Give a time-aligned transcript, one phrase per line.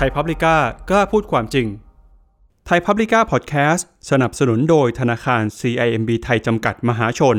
[0.00, 0.56] ไทยพับลิก้า
[0.90, 1.66] กล้าพูดความจริง
[2.66, 7.36] ไทยพับลิก้าพอดแคสต์สนับสนุนโดยธนาคาร CIMB ไทยจำกัดมหาชน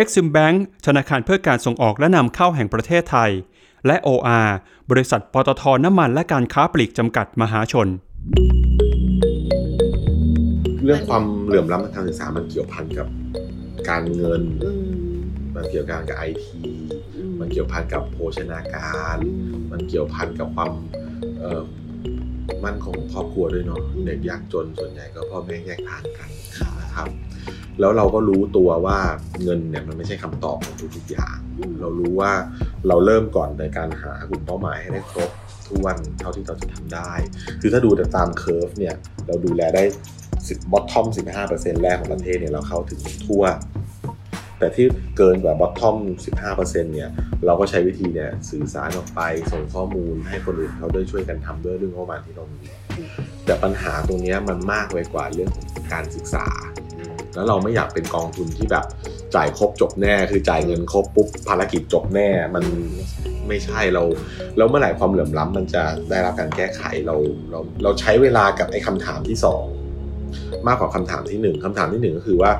[0.00, 3.30] Exim Bank ธนาคารเพื่อการส่งออกและนำเข้าแห่งประเทศไทย
[3.86, 4.48] และ OR
[4.90, 7.88] บริษัทปตทน้ำมันและการค้าปลีกจำกัดมหาชน
[10.84, 13.08] เรื่องความเหลื่อมล้ำทางการศึกษามันเกี่ยวพันกับ
[13.88, 15.20] การเงินอืม
[15.54, 16.60] มันเกี่ยวกันกับไอที
[17.14, 19.30] อืมันเกี่ยวพันกับโภชนาการอื
[19.60, 20.70] มมันเกี่ยวพันกับความ
[21.40, 21.62] เอ่อ
[22.64, 27.08] มั่นคงของครอบครัวด้วยเนาะอืมเด็กยากจนส่วนใหญ่ก็พ่อแม่แยกทางกันค่ะนะครับ
[27.80, 28.98] แล้วเราก็รู้ตัวว่า
[29.42, 32.32] เงินเนี่ยมันไม่ใช่คำตอบของทุกๆอย่างอืมเรารู้ว่า
[32.88, 35.30] เราเริ่มก่อนในการหากลุ่มเป้าหมายให้ได้ครบ
[35.68, 37.12] ถ้วนเท่าที่เราจะทำได้
[37.60, 38.94] คือถ้าดูแต่ตาม curve เนี่ย
[39.26, 39.82] เราดูแลได้
[40.48, 41.06] สิบ bottom
[41.44, 43.44] 15%แรกของประเทศเนี่ยเราเข้าถึงทั่ว
[44.58, 44.86] แต่ที่
[45.16, 45.96] เกินกว่าบอททอม
[46.44, 47.10] 15%เนี่ย
[47.46, 49.20] เราก็ใช้วิธีเนี่ยสื่อสารออกไป
[49.52, 52.60] ส่งข้อมูลให้คนอื่นเขาด้วยช่วยกันทำด้วยเรื่องงบประมาณที่เรามี
[53.46, 56.46] แต่ปัญหาตรงนี้มันมากไปกว่าเรื่องของการศึกษา
[57.34, 58.84] แล้วเราไม่อยากเป็นกองทุนที่แบบ
[59.36, 62.64] จ่ายครบจบแน่ คือจ่ายเงินครบปุ๊บภารกิจจบแน่มัน
[63.48, 64.02] ไม่ใช่เรา
[64.56, 67.16] แล้วเมื่อไหร่ความเหลื่อมล้ำมันจะได้รับการแก้ไขเรา
[67.50, 69.64] เราเราใช้เวลากับไอ้คำถามที่สอง
[70.66, 72.50] มากกว่าคำถามที่หนึ่งคำถามที่หนึ่งก็คือว่า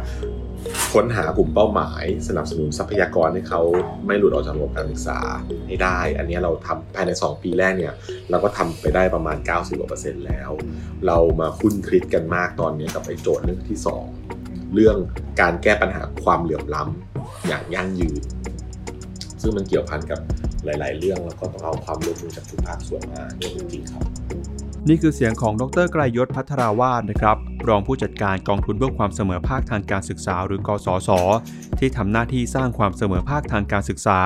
[0.93, 3.63] ค้นหากลุ่มเป้าหมาย สนับสนุนทรัพยากรให้เขา
[4.07, 5.19] ไม่หลุดออกจากระบบการศึกษา
[5.67, 7.95] ให้ได้ อันนี้เราทำภายใน 2 ปีแรกเนี่ย
[8.31, 9.37] เราก็ทำไปได้ประมาณ
[9.83, 10.51] 90%แล้ว
[11.07, 13.79] เรามาคุ้นคิดกันมากตอนนี้กับไอ้โจทย์เรื่องที่
[14.27, 14.97] 2 เรื่อง
[15.41, 18.23] การแก้ปัญหาความเหลื่อมล้ำอย่างยั่งยืน
[19.43, 20.21] ซึ่งมันเกี่ยวพันกับ
[20.65, 24.05] หลาย ๆ เรื่องแล้วก็ต้องเอาความร่วมมือจากทุกภาคส่วนมาเนี่ยจริงๆครับ
[24.89, 31.11] นี่คือเสียงของดรไกรยศพัทราวาสนะครับ รองผู้จัดการกองทุนเพื่อความเสมอภาคทางการศึกษาหรือกสศ
[31.79, 34.21] ที่ทำหน้าที่สร้างความเสมอภาคทางการศึกษา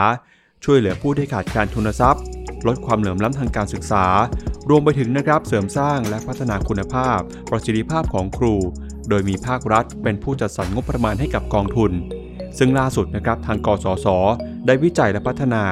[0.65, 2.23] ช่วยเหลือผู้ที่ขาดการทุนทรัพย์
[2.67, 4.05] ลดความเหลื่อมล้ำทางการศึกษา
[4.69, 7.19] รวมไปถึงนะครับเสริมสร้างและพัฒนาคุณภาพ
[7.51, 8.55] ประสิทธิภาพของครู
[9.09, 11.93] โดยมีภาครัฐ เป็นผู้จัดสรรงบประมาณให้กับกองทุน
[12.59, 14.07] ซึ่งล่าสุดนะครับทางกสศ
[14.67, 15.63] ได้วิจัยและพัฒนา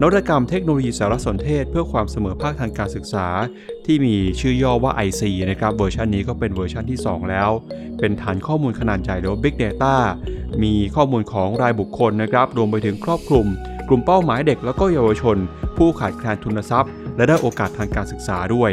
[0.00, 3.26] นวัตกรรมเทคโนโลยีสารสนเทศเพื่อความเสมอภาคทางการศึกษา
[3.86, 7.50] ที่มีชื่อย่อว่า IC นะครับเวอร์ชันนี้ก็เป็นเวอร์ชันที่ 2 แล้ว
[7.98, 9.94] เป็นฐานข้อมูลขนาดใหญ่หรือว่า Big Data
[10.62, 13.46] มีข้อมูลของรายบุคคลนะครับรวมไปถึงครอบคลุม
[13.88, 15.36] กลุ่มเป้าหมายเด็กแล้วก็เยาวชน
[15.76, 18.70] ผู้ขาดแคลนทุนทรัพย์ และด้อยโอกาสทางการศึกษาด้วย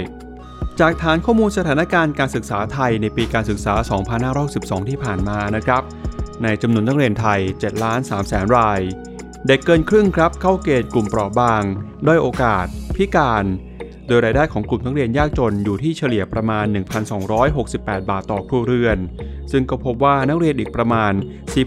[0.80, 3.74] จากฐานข้อมูลสถานการณ์การศึกษาไทยในปีการศึกษา
[4.32, 5.82] 2512 ที่ผ่านมานะครับ
[6.44, 8.82] ในจำนวนนักเรียนไทย 7 ล้าน3แสนราย
[9.48, 11.64] เด็กเกินครึ่งครับเข้าเกณฑ์กลุ่มเปราะบาง
[12.08, 12.66] ด้อยโอกาส
[12.96, 13.46] พิการ
[14.08, 16.66] โดยรายได้ของกลุ่มนักเรียนยากจนอยู่ที่เฉลี่ยประมาณ
[17.38, 18.98] 1,268 บาทต่อครัวเรือน
[19.52, 21.14] ซึ่งก็พบว่านักเรียนอีกประมาณ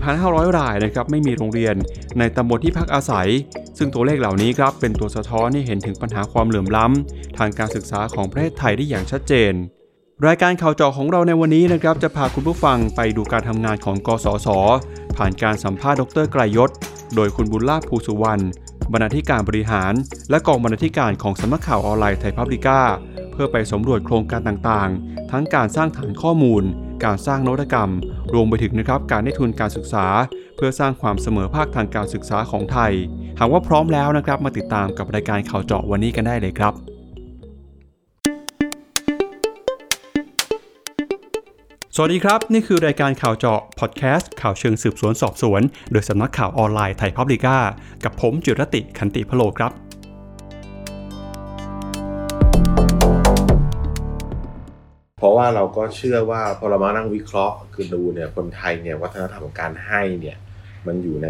[0.03, 1.75] 4,500 รายนะครับไม่มีโรงเรียน
[2.19, 3.28] ในตำบลที่พักอาศัย
[3.78, 9.53] ซึ่งตัวเลขเหล่านี้ครับเป็นตัวสะท้อนให้เห็นถึงปัญหาความเหลื่อมล้ำ ทางการศึกษาของประเทศไทยได้อย่างชัดเจน
[10.26, 14.48] รายการข่าวเจาะของเราในวันนี้นะครับจะพาคุณผู้ฟังไปดูการทำงานของกสศ
[15.16, 16.70] ผ่านการสัมภาษณ์ดรไกรยศ
[17.15, 18.44] โดยคุณบุญลาภภูสุวรรณ
[18.93, 19.93] บรรณาธิการบริหาร
[20.31, 22.81] และกองบรรณาธิการของสำนักข่าวออนไลน์ไทยพับลิก้า
[23.33, 26.62] เพื่อไปสำรวจโครงการต่างๆ ทั้งการสร้างฐานข้อมูล
[27.05, 27.91] การสร้างนวัตกรรม
[28.34, 30.06] รวมไปถึงนะครับการได้ทุนการศึกษา
[30.56, 32.93] เพื่อสร้างความเสมอภาคทางการศึกษาของไทย
[33.39, 36.96] หากว่าพร้อมแล้วนะครับมาติดตามกับรายการข่าวเจาะวันนี้กันได้เลยครับ
[41.99, 45.62] สวัสดีครับ นี่คือรายการข่าวเจาะพอดแคสต์ข่าวเชิงสืบสวนสอบสวน
[45.93, 47.57] โดยสำนักข่าวออนไลน์ไทยพับลิก้า
[48.05, 49.73] กับผมจิรติขันติพโลครับ
[55.19, 60.37] เพราะว่าเราก็เชื่อว่าพอเรามานั่งวิเคราะห์คือดูเนี่ยคนไทยเนี่ยวัฒนธรรมของการให้เนี่ย
[60.87, 61.28] มันอยู่ใน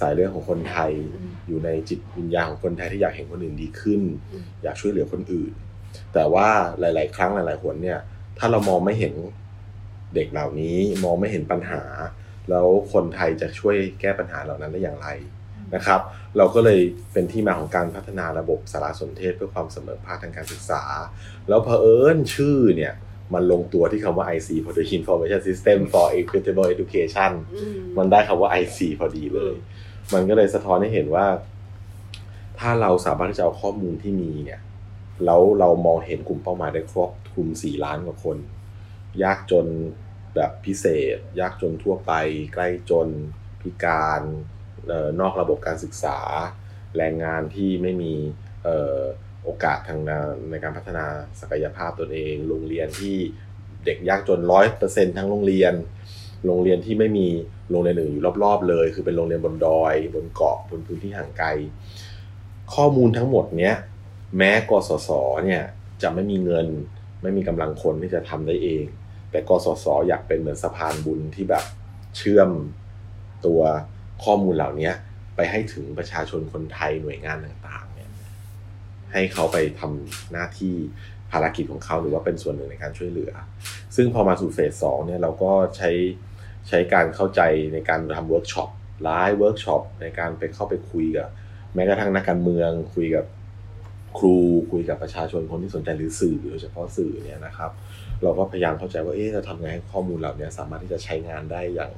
[0.00, 1.16] สายเลือดของคนไทยอ
[1.48, 4.00] อยู่ในจิตวิญญาณของคนไทยที่อยากเห็นคนอื่นดีขึ้น
[4.32, 5.52] ออยากช่วยเหลือคนอื่น
[6.14, 6.48] แต่ว่า
[6.80, 7.98] หลาย ๆ ครั้งหลายๆคนเนี่ย
[8.38, 9.14] ถ้าเรามองไม่เห็น
[10.14, 11.82] เด็กเหล่านี้มองไม่เห็นปัญหา
[12.50, 15.08] แล้วคนไทยจะช่วยแก้ปัญหาเหล่านั้นได้อย่างไร
[15.74, 16.00] นะครับ
[16.36, 16.80] เราก็เลย
[17.12, 20.82] เป็นที่มาของการพัฒนาระบบสารสนเทศเพื่อความเสมอภาคทางการศึกษา
[21.48, 22.94] แล้วเผอิญชื่อเนี่ย
[23.34, 29.54] มันลงตัวที่คำว่า IC พอดี Information System for Equitable Education อืมมันได้คำว่า IC พอดีเลย
[30.14, 31.26] มันก็เลยสะท้อนให้เห็นว่า
[32.58, 34.60] ถ้าเราสามารถที่จะเอาข้อมูลที่มีเนี่ย
[35.24, 38.36] แล้วเรามองเห็นกลุ่มเป้าหมายได้ครอบคลุม 4 ล้านกว่าคน
[39.22, 39.66] ยากจน
[40.34, 42.12] แบบพิเศษ ยากจนทั่วไป
[42.54, 43.08] ใกล้จน
[43.60, 44.22] พิการ
[44.90, 46.18] ออนอกระบบการศึกษา
[46.96, 48.14] แรงงานที่ไม่มี
[48.66, 48.68] อ
[48.98, 49.00] อ
[49.44, 50.00] โอกาสทาง
[50.50, 51.06] ในการพัฒนา
[51.40, 53.16] ศักยภาพตนเอง โรงเรียนที่
[53.84, 55.74] เด็กยากจนร้อยเปอร์เซ็นทั้งโรงเรียน
[56.46, 57.28] โรงเรียนที่ไม่มี
[57.70, 61.48] โรงเรียนอื่นอยู่รอบๆเลย คือเป็นโรงเรียนบนดอย บนเกาะบนพื้นที่ห่างไกล
[62.74, 63.74] ข้อมูลทั้งหมดเนี้ย
[64.36, 65.10] แม้กสศ
[65.44, 65.62] เนี่ย
[66.02, 66.66] จะไม่มีเงิน
[67.22, 68.84] ไม่มีกำลังคนที่จะทำได้เอง
[69.30, 71.64] แต่กสศอยากเป็นเหมือนสะพานบุญที่แบบ
[72.16, 72.50] เชื่อม
[73.46, 73.60] ตัว
[74.24, 74.90] ข้อมูลเหล่านี้
[75.36, 78.10] ไปให้ถึงประชาชนคนไทยหน่วยงานต่างๆเนี่ย
[79.12, 80.74] ให้เขาไปทำหน้าที่
[81.30, 83.32] ภารกิจของเขาหรือว่าเป็นส่วนหนึ่งในการช่วยเหลือ
[83.96, 85.90] ซึ่งพอมาสู่ phase สองเนี่ยเราก็ใช้
[86.68, 87.40] ใช้การเข้าใจ
[87.72, 88.68] ในการทำ workshop
[89.04, 91.28] live workshop ในการไปเข้าไปคุยกับ
[91.74, 93.26] แม้กระทั่งนักการเมือง คุยกับ
[94.18, 94.36] ครู
[94.70, 97.70] คุยกับประชาชนคนที่สนใจหรือสื่อโดยเฉพาะสื่อเนี่ยนะครับ
[98.22, 101.92] เราก็พยายามเข้าใจว่าเอ๊ะจะทำไงให้ข้อมูลเหล่านี้สามารถที่จะใช้งานได้อย่าง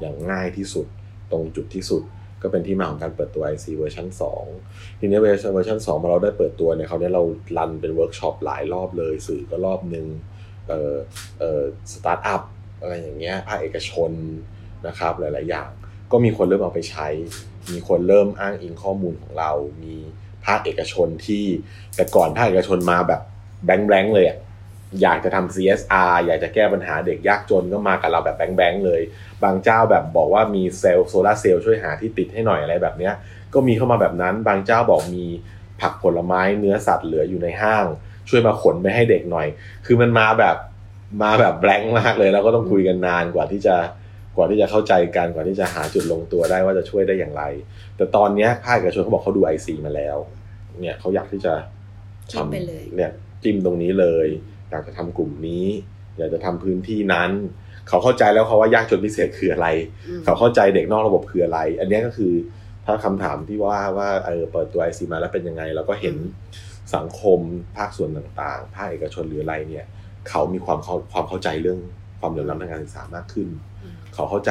[0.00, 0.86] อย่างง่ายที่สุด
[1.30, 2.02] ตรงจุดที่สุด
[2.42, 4.06] ก็เป็นที่มาของการเปิดตัว IC เวอร์ชัน
[4.54, 7.22] 2ทีนี้เวอร์ชันเวอร์ชัน2พอเราได้เปิดตัวเนี่ยเขาเนี่ยเรา
[7.56, 10.06] run เป็นเวิร์กช็อปหลายรอบเลย สื่อก็รอบหนึ่ง
[10.68, 10.94] เอ่อ
[11.38, 11.62] เอ่อ
[11.92, 12.42] สตาร์ทอัพ
[12.80, 14.10] อะไรอย่างเงี้ยภาคเอกชน
[14.86, 15.68] นะครับหลาย ๆ อย่าง
[16.12, 17.08] ก็มีคนเริ่มเอาไปใช้
[17.72, 19.50] มีคนเริ่มอ้างอิงข้อมูลของเรา
[19.84, 19.96] มี
[20.46, 21.44] ภาคเอกชนที่
[21.96, 23.20] แต่ก่อนภาคเอกชนมาแบบ
[23.64, 24.38] blank blank เลยอะ
[25.02, 29.00] อยากจะทำ CSR อยากจะแก้ปัญหาเด็กยากจนก็มากับเราแบบ blank blank เลย
[29.42, 33.14] บางเจ้าแบบบอกว่ามีเซลล์โซลาร์เซลล์ช่วยหาที่ติดให้หน่อยอะไรแบบเนี้ย
[33.54, 35.26] ก็มีเข้ามาแบบนั้น บางเจ้าบอกมี
[35.80, 37.86] ผักผลไม้เนื้อสัตว์เหลืออยู่ในห้าง
[38.28, 39.46] ช่วยมาขนไปให้เด็กหน่อย
[39.86, 40.56] คือมันมาแบบ
[41.22, 43.76] มาแบบแบงค์มากเลย แล้วก็ต้องคุยกันนานกว่าที่จะ
[44.36, 47.42] กว่าที่จะเข้าใจกันกว่าที่จะหาจุดลงตัวได้ว่าจะช่วยได้อย่างไร
[47.96, 50.16] แต่ตอนเนี้ยภาคเอกชนเขาบอกเขาดู IC มาแล้ว
[50.80, 51.54] เนี่ยเขาอยากที่จะ
[52.30, 53.10] จิ้มไปเลยเนี่ย
[53.42, 54.28] จิ้มตรงนี้เลย
[54.74, 55.66] อยากจะทำกลุ่มนี้
[56.18, 57.30] อยากจะทำพื้นที่นั้น
[57.88, 59.68] เขาเข้าใจแล้วเขาว่ายากจนพิเศษคืออะไร
[60.08, 62.32] อืมเขาเข้าใจเด็กนอกระบบคืออะไร อันเนี้ยก็คือ
[62.86, 66.16] ถ้าคำถามที่ว่าว่าเออเปิดตัวไอซีมาแล้วเป็นยังไง เราก็เห็น
[66.94, 67.40] สังคม
[67.76, 69.86] ภาคส่วนต่างๆ ภาคเอกชนหรืออะไรเนี่ย
[70.28, 71.78] เขามีความเข้าความเข้าใจเรื่อง
[72.20, 73.48] ความเหลื่อมล้ำทางการศึกษามากขึ้น
[73.82, 74.50] อืมเขาเข้าใจ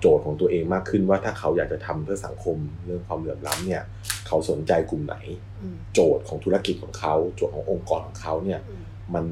[0.00, 3.82] โจทย์ของตัวเองมากขึ้นว่าถ้าเขาอยากจะทำเพื่อสังคมเรื่องความเหลื่อมล้ำเนี่ย
[4.26, 5.16] เขาสนใจกลุ่มไหน
[5.62, 8.74] อืมโจทย์ของธุรกิจของเขา โจทย์ขององค์กรของเขาเนี่ยอื
[9.08, 9.24] มมัน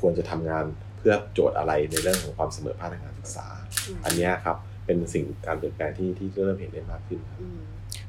[0.00, 0.64] ควรจะทำงาน
[0.98, 3.46] เพื่อโจทย์อะไรในเรื่องของความเสมอภาคทางการศึกษา
[3.86, 4.56] อืมอันเนี้ยครับ
[4.86, 7.60] เป็นสิ่งการเปลี่ยนแปลงที่ที่เริ่มเห็นได้มากขึ้นครับอืม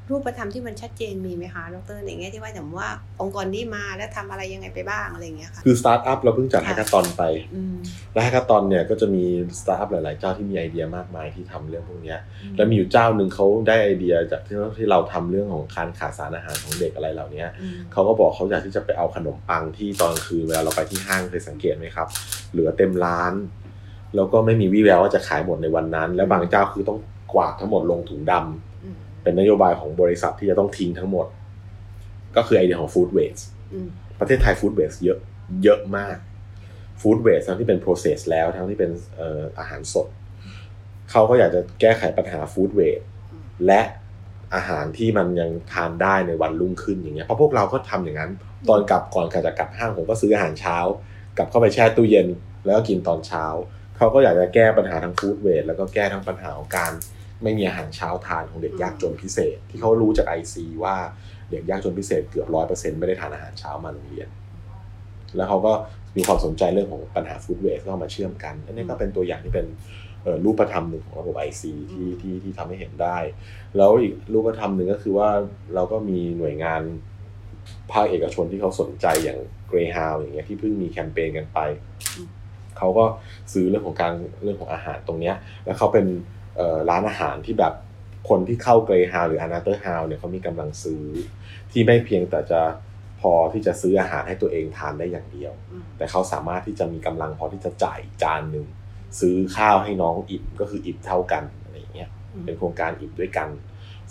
[0.09, 2.89] รูปธรรมที่มันชัดเจนมีไหมคะดรในแง่ที่ว่าอย่างว่า
[3.21, 7.23] องค์กรนี้มาแล้วทำอะไรยังไงไปบ้างอะไรอย่างเงี้ยค่ะคือสตาร์ทอัพเราเพิ่งจัดค่ะแฮกเกอร์ตอนไป
[7.55, 7.75] อืม
[8.13, 9.23] และ Hackathon เนี่ยก็จะมี
[9.59, 12.19] สตาร์ทอัพหลาย ๆ เจ้าที่มีไอเดียมากมายที่ทำเรื่องพวกเนี้ย
[12.57, 22.07] แล้วมีอยู่เจ้าหนึ่งเขาได้ไอเดียจากที่ที่เราทำเรื่องของการขาดสารอาหารของเด็กอะไรเหล่านี้อืมเขาก็บอกเขาอยากที่จะไปเอาขนมปังที่ตอนกลางคืนเวลาเราไปที่ห้างเคยสังเกตไหมครับ
[22.51, 23.33] เหลือเต็มร้าน
[24.15, 26.99] แล้วก็ไม่มีวี่แววว่าจะขายหมดในวันนั้น และบางเจ้าคือต้อง
[27.33, 28.72] กวาดทั้งหมดลงถุงดำอืม
[29.23, 31.27] เป็นนโยบายของบริษัทที่จะต้องทิ้งทั้งหมด
[32.35, 33.43] ก็คือไอเดียของ food waste
[33.73, 33.87] อืม
[34.19, 35.19] ประเทศไทย food waste เยอะ
[35.63, 36.17] เยอะมาก
[37.01, 40.07] food waste ทั้งที่เป็น process แล้วทั้งที่เป็นเอ่ออาหารสด
[41.11, 43.81] เขาก็อยากจะแก้ไขปัญหา food waste อืมและ
[44.55, 48.31] อาหารที่มันยังทานได้ในวันรุ่งขึ้นอย่างเงี้ยเพราะพวกเราก็ทำอย่างนั้น
[48.69, 50.77] ตอนกลับก่อนการจะกลับห้างผมก็ซื้ออาหารเช้า
[51.37, 52.27] กลับเข้าไปแช่ตู้เย็น
[52.65, 53.45] แล้วก็กินตอนเช้า
[53.97, 56.91] เขาก็อยากจะแก้ปัญหาทั้งฟู้ดเวทแล้วก็แก้ทั้งปัญหาของการ
[57.43, 60.95] ไม่มีอาหารเช้าทานของเด็กยากจนพิเศษ ที่เขารู้จากไอซีว่า
[61.51, 64.27] เด็กยากจนพิเศษเกือบร้อยเปอร์เซ็นต์ไม่ได้ทานอาหารเช้ามาโรงเรียน
[65.35, 65.73] แล้วเขาก็
[66.17, 69.67] มีความสนใจเรื่องของปัญหาฟู้ดเวทเข้ามาเชื่อมกัน อันนี้ก็เป็นตัวอย่างที่เป็น
[70.23, 71.61] เอ่อรูปธรรมหนึ่งของระบบ IC
[71.91, 73.17] ที่ที่ที่ทำให้เห็นได้
[73.77, 75.29] แล้วอีกรูปธรรมหนึ่งก็คือว่า
[75.75, 76.81] เราก็มีหน่วยงาน
[77.91, 79.39] ภาคเอกชนที่เขาสนใจอย่าง
[79.71, 81.59] Greyhound อย่างเงี้ยที่เพิ่งมีแคมเปญกันไป
[82.15, 82.27] อืม
[82.77, 83.05] เขาก็
[83.53, 85.35] ซื้อเรื่องของการเรื่องของอาหารตรงเนี้ย
[85.65, 86.42] แล้วเขาเป็นเอ่อ
[86.89, 87.73] ร้านอาหารที่แบบ
[88.29, 91.03] คนที่เข้า Greyhound หรือ Another House เนี่ยเขามีกำลังซื้อ
[91.71, 92.61] ที่ไม่เพียงแต่จะ
[93.21, 98.65] พอที่จะซื้ออาหารให้ตัวเองทานได้อย่างเดียวอืมแต่เขาสามารถที่จะมีกำลังพอที่จะจ่ายจานหนึ่ง
[99.19, 103.49] ซื้อข้าวให้น้องอิ่มก็คืออิ่มเท่ากันอะไรอย่างเงี้ยอืมเป็นโครงการอิ่มด้วยกัน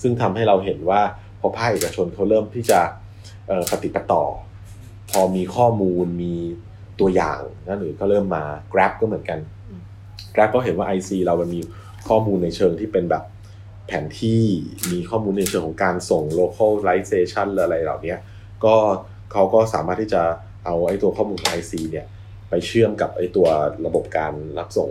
[0.02, 1.00] ซึ่งทำให้เราเห็นว่า
[1.40, 2.80] พอภาคเอกชนเขาเริ่มที่จะ
[3.48, 4.24] เอ่อปฏิปต่อ
[5.10, 6.34] พอมีข้อมูลมี
[7.00, 9.80] ตัวอย่างนะหรือก็เริ่มมา Grab ก็เหมือนกันอืม
[10.34, 11.60] Grab ก็เห็นว่า IC เรามันมี
[12.08, 13.24] ข้อมูลในเชิงที่เป็นแบบ
[13.86, 14.42] แผนที่
[14.92, 18.14] มีข้อมูลในเชิงของการส่ง localization อะไรเหล่านี้
[18.64, 18.74] ก็
[19.32, 20.22] เขาก็สามารถที่จะ
[20.64, 22.06] เอาไอ้ตัวข้อมูลของ IC เนี่ย
[22.50, 23.46] ไปเชื่อมกับไอ้ตัว
[23.86, 24.90] ระบบการรับส่ง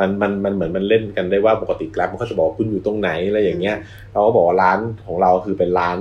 [0.00, 3.76] มันมันมันเหมือนมันเล่นกันได้ว่าปกติ Grab มันก็จะบอกว่าคุณอยู่ตรงไหนอะไรอย่างเงี้ย
[4.12, 5.98] เราก็บอกว่าร้านของเราคือเป็นร้าน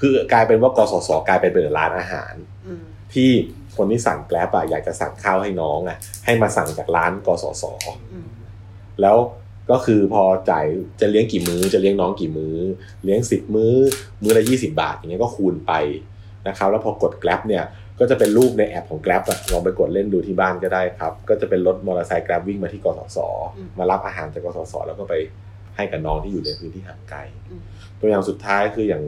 [0.00, 2.34] คือกลายเป็นว่ากสศกลายเป็นเป็นร้านอาหาร
[2.66, 2.82] อืม
[3.14, 3.30] ที่
[3.76, 7.64] คนที่สั่งแกร็บอะอยากจะสั่งข้าวให้น้องอะให้มาสั่งจากร้านกสศ
[8.12, 8.28] อืม
[9.00, 9.16] แล้ว
[9.70, 10.66] ก็คือพอจ่าย
[11.00, 12.56] จะเลี้ยงกี่มื้อจะเลี้ยงน้องกี่มื้อ
[13.04, 13.74] เลี้ยงสิบมื้อ
[14.22, 15.72] มื้อละยี่สิบาทอย่างเงี้ยก็คูณไป
[16.48, 17.64] นะครับแล้วพอกด Grab เนี่ย
[17.98, 23.18] ก็จะเป็นรูปในแอปของ Grab อะลองไปกดเล่นดูที่บ้านก็ได้ครับ ก็จะเป็นรถมอเตอร์ไซค์ Grab วิ่งมาที่กสศ
[23.78, 25.14] มารับอาหารจากกสศแล้วก็ไป
[25.76, 27.62] ให้กับน้องที่อยู่ในพื้นที่ห่างไกลอืม
[28.00, 29.04] ตัวอย่างสุดท้ายคืออย่าง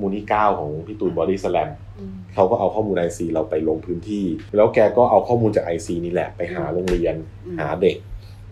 [0.00, 4.24] มูลที่เก้าของพี่ตูนบอดี้สแลมอืมเขาก็เอาข้อมูล IC เราไปลงพื้นที่
[4.56, 7.14] แล้วแกก็เอาข้อมูลจาก IC นี่แหละไปหาโรงเรียน
[7.46, 7.96] อืมหาเด็ก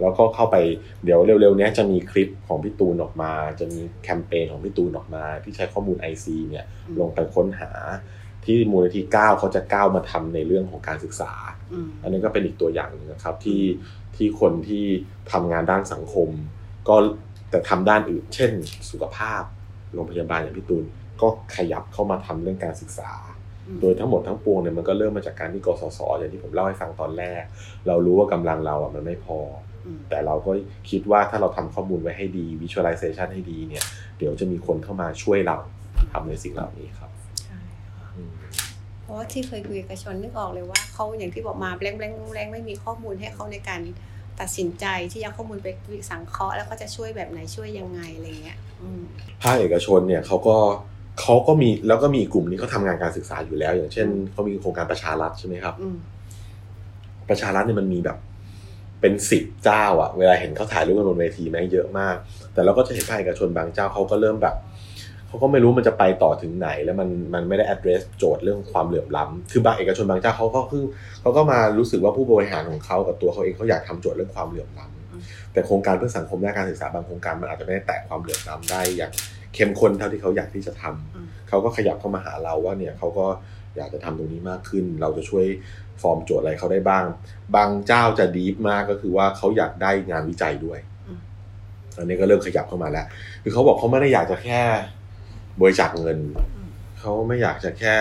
[0.01, 0.57] แล้วก็เข้าไป
[1.05, 6.65] เดี๋ยวเร็วๆเนี้ยจะมีคลิปของพี่ตูนออกมา จะมีแคมเปญของพี่ตูนออกมา ที่ใช้ข้อมูล IC เนี่ย
[7.01, 7.71] ลงไปค้นหา
[8.45, 11.33] ที่มูลนิธิ9เขาจะก้าวมาทำในเรื่องของการศึกษา
[11.73, 13.63] อืมอันนี้ก็เป็นอีกตัวอย่างหนึงนะครับที่
[14.17, 14.87] ที่คนที่
[15.33, 16.29] ทำงานด้านสังคม
[16.89, 16.97] ก็
[17.51, 18.51] แต่ทำด้านอื่น เช่น
[18.91, 19.43] สุขภาพ
[19.95, 20.85] โรงพยาบาลอย่างพี่ตูน
[21.23, 23.13] ก็ขยับเข้ามาทำเรื่องการศึกษา
[23.67, 27.43] อืมโดยทั้งหมดทั้งปวงเนี่ยมันก็เริ่มมาจากการที่กสศอย่างที่ผมเล่าให้ฟังตอนแรก
[27.87, 29.68] เรารู้ว่ากำลังเราอะมันไม่พออืม
[30.11, 30.53] แต่เราก็
[30.91, 33.85] คิดว่าถ้าเราทำข้อมูลไว้ให้ดี visualization ให้ดีเนี่ย
[34.19, 35.57] เดี๋ยวจะมีคนเข้ามาช่วยเรา
[36.13, 37.11] ทำในสิ่งเหล่านี้ครับ
[37.43, 37.59] ใช่
[37.97, 38.31] ค่ะอืม
[39.03, 43.81] เพราะว่าที่เคยคุยกับเอกชนนึกออกเลยว่าเขาอย่างที่บอกมาแบงแบงแบงไม่มีข้อมูลให้เขาในการ
[44.41, 49.03] ตัดสินใจที่จะเอาข้อมูลไปวิสังเคราะห์แล้วก็จะช่วยแบบไหนช่วยยังไงอะไรเงี้ยอืม
[49.43, 50.57] ภาคเอกชนเนี่ยเขาก็
[51.21, 55.97] เขาก็มีแล้วก็มีกลุ่มนี้เขาทำงานการศึกษาอยู่แล้ว อย่างเช่นเขามีโครงการประชารัฐใช่ไหมครับอืม
[57.29, 58.19] ประชารัฐเนี่ยมันมีแบบ
[59.01, 62.17] เป็นสิบเจ้าอะเวลาเห็นเขาถ่ายรูปกันบนเวทีแม่งเยอะมาก
[62.55, 64.57] แต่เราก็จะเห็นภาคเอกชนบางเจ้าเขาก็เริ่มแบบ
[65.29, 70.85] เขาก็ไม่รู้มันจะไปต่อถึงไหน แล้วมันมันไม่ได้ address โจทย์เรื่องความเหลื่อมล้ำคือบางเอกชนบางเจ้าเขาก็คือ
[71.21, 79.13] เขาก็มารู้สึกว่าผู้บริหารของเขากับตัวเขาเองเขาอยากทำโจทย์เรื่องความเหลื่อมล้ำแต่โครงการเพื่อสังคมด้านการศึกษาบางโครงการมันอาจจะไม่ได้แตะความเหลื่อมล้ำได้อย่าง
[79.55, 83.27] เข้มข้นเท่าที่เขาอยากที่จะทำอืมเขาก็ขยับเข้ามาหาเราว่าเนี่ยเขาก็
[83.79, 85.47] อยากจะทำตรงนี้มากขึ้น เราจะช่วย
[86.03, 87.05] ฟอร์มโจทย์อะไรเขาได้บ้าง
[87.57, 91.21] บางเจ้าจะดีฟมากก็คือว่าเขาอยากได้งานวิจัยด้วยอืม
[91.99, 93.07] อันนี้ก็เริ่มขยับเข้ามาแล้ว
[93.43, 94.63] คือเขาบอกเขาไม่ได้อยากจะแค่
[95.61, 96.19] บริจาคเงิน
[97.01, 97.97] เขาไม่อยากจะแค่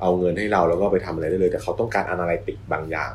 [0.00, 3.12] เอาเงินให้เราแล้วก็ไปทำอะไรได้เลย แต่เขาต้องการอนาลิติกบางอย่าง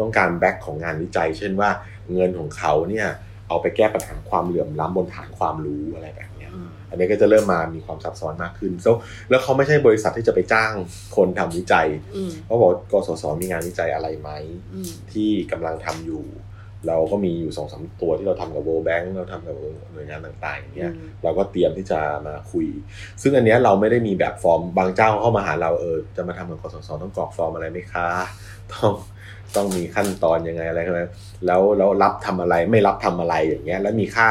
[0.00, 1.70] ต้องการแบ็กของงานวิจัย เช่นว่า
[2.12, 3.08] เงินของเขาเนี่ย
[3.48, 6.27] เอาไปแก้ปัญหาความเหลื่อมล้ำบนฐานความรู้อะไรแบบเนี้ย
[6.88, 8.90] อืมอันนี้ก็จะเริ่มมามีความซับซ้อนมากขึ้น so,
[9.30, 10.72] แล้วเขาไม่ใช่บริษัทที่จะไปจ้าง
[11.16, 14.30] คนทำวิจัยอืมเขาบอกว่ากสศมีงานวิจัยอะไรไหม
[14.72, 16.24] อืมที่กำลังทำอยู่
[16.88, 19.56] เราก็มีอยู่สองสามตัวที่เราทำกับ World Bank เราทำกับ
[19.92, 22.66] หน่วยงานต่างๆอย่างเงี้ยอืมเราก็เตรียมที่จะมาคุย
[23.22, 28.08] ซึ่งอันเนี้ยเราไม่ได้มีแบบฟอร์มบางเจ้าเข้ามาหาเราเออจะมาทำกับกสศต้องกรอกฟอร์มอะไรไหมคะ
[28.72, 28.92] ต้อง
[29.56, 31.00] ต้องมีขั้นตอนยังไงอะไรใช่ไหม
[31.46, 34.28] แล้วแล้วรับทำอะไรไม่รับทำอะไรอย่างเงี้ย แล้วมีค่า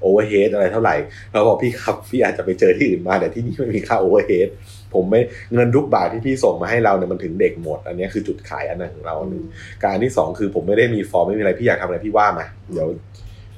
[0.00, 0.96] overhead อะไรเท่าไหร่
[1.32, 4.48] เราบอกพี่ครับพี่อาจจะไปเจอที่อื่นมาแต่ที่นี่ไม่มีค่า overhead
[4.94, 5.20] ผมไม่
[5.54, 9.44] เงินทุกบาทที่พี่ส่งมาให้เราเนี่ยมันถึงเด็กหมด อันเนี้ยคือจุดขายอันนั้นของเราอันหนึ่ง
[9.84, 12.88] การที่สองคือผมไม่ได้มีฟอร์มไม่มีอะไรพี่อยากทำอะไรพี่ว่ามาเดี๋ยว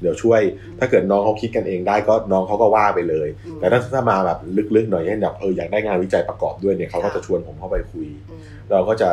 [0.01, 0.41] เดี๋ยวช่วย
[0.79, 4.39] ถ้าเกิดน้องเขาคิดกันเองได้ก็น้องเขาก็ว่าไปเลยอืมแต่ถ้าถ้ามาแบบ
[4.77, 9.11] ลึกๆหน่อยเช่นแบบเอออยากได้งานวิจัยประกอบด้วยเนี่ยเขาก็ค่ะจะชวนผมเข้าไปคุยอืมเราก็จะ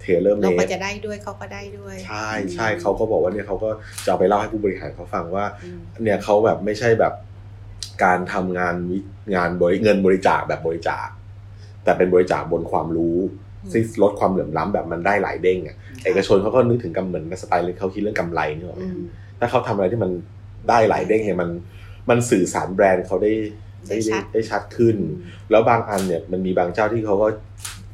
[0.00, 3.70] tailor-made เราก็จะได้ด้วยเขาก็ได้ด้วย ใช่ใช่เขาก็บอกว่าเนี่ยเขาก็
[4.04, 7.14] จะเอาไปเล่าให้ผู้บริหารเขาฟังว่าอืมเนี่ยเขาแบบไม่ใช่แบบ
[8.04, 8.98] การทำงานวิ
[9.34, 11.08] งานบริเงินบริจาคแบบบริจาค
[11.84, 13.18] แต่เป็นบริจาคบนความรู้
[13.64, 19.00] อืมที่ลดความเหลื่อมล้ำแบบมันได้หลายเด้งอะเอกชนเขาก็นึกถึงกำเหมือนสไตล์เลยเขาคิดเรื่องกำไรนี่หรอกไหมอืม
[19.38, 20.10] ถ้าเขาทำอะไรที่มัน
[20.68, 21.50] ได้หลายเด้งเนี่ยมัน
[22.10, 23.32] มันสื่อสารแบรนด์เขาได้
[23.88, 24.96] ได้ได้ชัดได้ชัดขึ้น
[25.50, 27.28] แล้วบางอันเนี่ยมันมีบางเจ้าที่เขาก็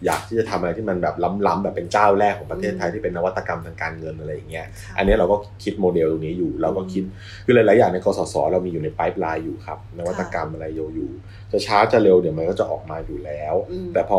[0.04, 1.14] อยากที่จะทำอะไรที่มันแบบ
[1.46, 7.04] ล้ำๆแบบเป็นเจ้าแรกของประเทศไทยที่เป็นนวัตกรรมทางการเงินอะไรอย่างเงี้ยค่ะอันนี้เราก็คิดโมเดลตรงนี้อยู่เราก็คิด
[7.44, 11.10] คือหลายๆอย่างในกสศเรามีอยู่ในไ i ป์ไลน์อยู่ครับนวัตกรรมอะไรอยู่อยู่
[11.52, 14.16] จะช้าจะเร็วเดี๋ยวมันก็จะออกมาอยู่แล้วอืมแต่พอ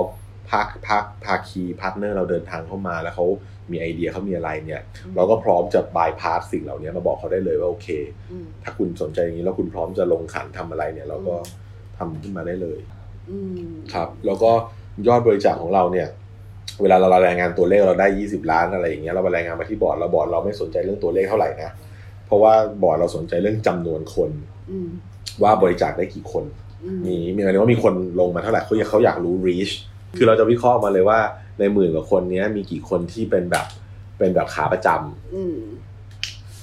[0.50, 3.26] ภาคภาคภาคี partner เราเดินทางเข้ามาแล้วเขา
[3.72, 4.82] มีไอเดียเขามีอะไรเนี่ย
[5.16, 7.88] เราก็พร้อมจะบายพาสสิ่งเหล่านี้มาบอกเขาได้เลยว่าโอเค
[8.32, 11.36] อืมถ้าคุณสนใจอย่างนี้แล้วคุณพร้อมจะลงขันทำอะไรเนี่ย เราก็
[11.98, 12.80] ทำขึ้นมาได้เลย
[13.30, 14.52] อืมครับ แล้วก็
[15.08, 16.08] ยอดบริจาคของเราเนี่ย
[16.82, 21.72] เวลาเรารายงานตัวเลขเราได้ 20 ล้านอะไรอย่างเงี้ยเราไปรายงานมาที่บอร์ดเราบอร์ดเราไม่สนใจเรื่องตัวเลขเท่าไหร่นะ
[22.26, 24.30] เพราะว่าบอร์ดเราสนใจเรื่องจำนวนคน
[24.72, 24.90] อืม
[25.44, 26.46] ว่าบริจาคได้กี่คน
[26.84, 29.74] อืมมีมีหมายถึงว่ามีคนลงมาเท่าไหร่เขาอยากเขาอยากรู้ reach
[30.18, 31.20] คือเราจะวิเคราะห์มาเลยว่า
[31.60, 33.66] ในหมื่นกว่าคนเนี้ยมีกี่คนที่เป็นแบบ
[34.18, 35.58] เป็นแบบขาประจำอืม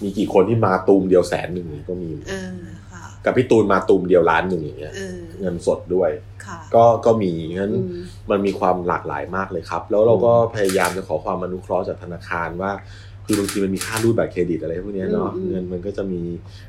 [0.02, 2.56] มีกี่คนที่มาตูมเดียวแสนหนึ่งก็มีเออ
[2.92, 6.10] ค่ะกับพี่ตูนมาตูมเดียวล้านหนึ่งอย่างเงี้ยเออเงินสดด้วย
[6.46, 7.82] ค่ะก็ก็มีงั้นอื
[8.28, 12.72] มมันมีความหลากหลายมากเลยครับ แล้วเราก็พยายามจะขอความอนุเคราะห์จากธนาคารว่า
[13.26, 16.20] คือบางทีมันมีค่ารูดบัตรเครดิตอะไรพวกเนี้ยเนาะอืมอืมเงินมันก็จะมี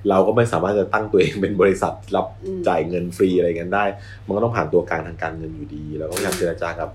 [0.09, 3.83] เราก็ไม่สามารถจะตั้งตัวเองเป็นบริษัทรับอืมจ่ายเงินฟรีอะไรกันได้
[4.25, 6.89] มันก็ต้องผ่านตัวกลางทางการเงินอยู่ดีเราก็พยายามเจรจากับ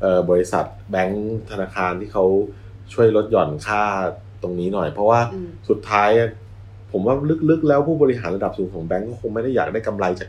[0.00, 2.24] เอ่อบริษัทแบงก์ธนาคารที่เขา
[2.92, 3.82] ช่วยลดหย่อนค่า
[4.42, 6.28] ตรงนี้หน่อย เพราะว่าอืมสุดท้ายอะ
[6.92, 7.14] ผมว่า
[7.50, 10.28] ลึกๆ แล้วผู้บริหารระดับสูงของแบงก์ก็คงไม่ได้อยากได้กำไรจาก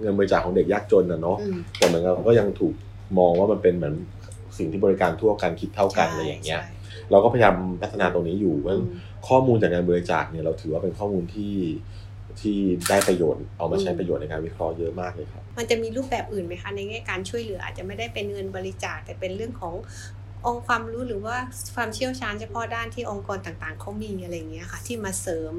[0.00, 2.74] เงินบริจาคของเด็กยากจนนะเนาะอืมแต่เหมือนกับก็ยังถูก
[3.18, 3.94] มองว่ามันเป็นเหมือน
[4.58, 6.74] สิ่งที่บริการทั่วกันคิดเท่ากันอะไรอย่างเงี้ยใช่
[7.10, 8.88] เราก็พยายามพัฒนาตรงนี้อยู่ว่าอืม
[9.28, 11.54] ข้อมูลจากงานบริจาคเนี่ยเราถือว่าเป็นข้อมูลที่
[12.40, 19.74] ที่ได้ประโยชน์เอามาใช้ประโยชน์ในการวิเคราะห์เยอะมากเลยครับ มันจะมีรูปแบบอื่นไหมคะในแง่การช่วยเหลืออาจจะไม่ได้เป็นเงินบริจาคแต่เป็นเรื่องของ
[20.46, 21.36] องค์ความรู้หรือว่า
[21.74, 25.54] ความเชี่ยวชาญเฉพาะด้านที่องค์กรต่างๆเขามีอะไรเงี้ยค่ะ ที่มาเสริม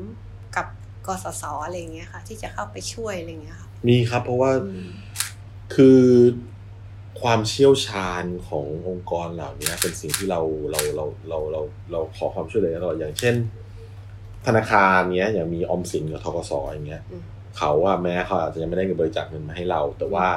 [0.56, 0.68] กับ
[1.08, 4.90] กสศอะไรเงี้ยค่ะ ที่จะเข้าไปช่วยอะไรเงี้ยค่ะ มีครับเพราะว่าอืม
[5.76, 6.02] คือ
[7.22, 11.62] ความเชี่ยวชาญขององค์กรเหล่านี้เป็นสิ่งที่เราเราเราเราเรา
[11.92, 13.36] เราขอความช่วยเหลือตลอดอย่างเช่น
[14.46, 17.24] ธนาคารเนี้ยอย่างมีออมสินกับทกสอย่างเงี้ยอืม
[17.58, 20.28] เขาอะแม้เขาอาจจะยังไม่ได้เงินบริจาคเงินมาให้เรา แต่ว่า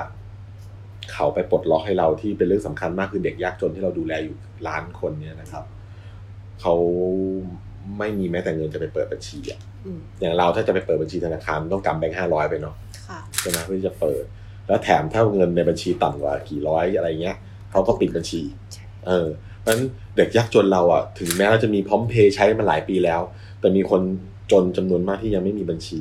[1.13, 4.37] เขาไปปลดล็อกให้เราที่เป็นเรื่องสำคัญมากคือเด็กยากจนที่เราดูแลอยู่
[4.69, 5.65] ล้านคนเนี่ยนะครับ
[6.61, 6.75] เขา
[7.99, 12.75] ไม่มีแม้แต่เงินจะไปเปิดบัญชีอะอืมอย่างเราถ้าจะไปเปิดบัญชีธนาคารต้องกำแบงค์ห้าร้อยไปเนาะ
[13.09, 14.25] ค่ะใช่ไหมเพื่อที่จะเปิด
[14.69, 17.37] แล้วแถมถ้าเงินในบัญชีต่ำกว่ากี่ร้อยอะไรเงี้ย
[17.71, 18.43] เขาก็ปิดบัญชี
[18.73, 19.29] ใช่เออ
[19.61, 19.85] เพราะฉะนั้น
[20.17, 23.21] เด็กยากจนเราอะ ถึงแม้เราจะมีพร้อมเพย์ใช้มาหลายปีแล้ว
[23.61, 24.03] แต่มีคน
[24.53, 26.01] จนจำนวนมากที่ยังไม่มีบัญชี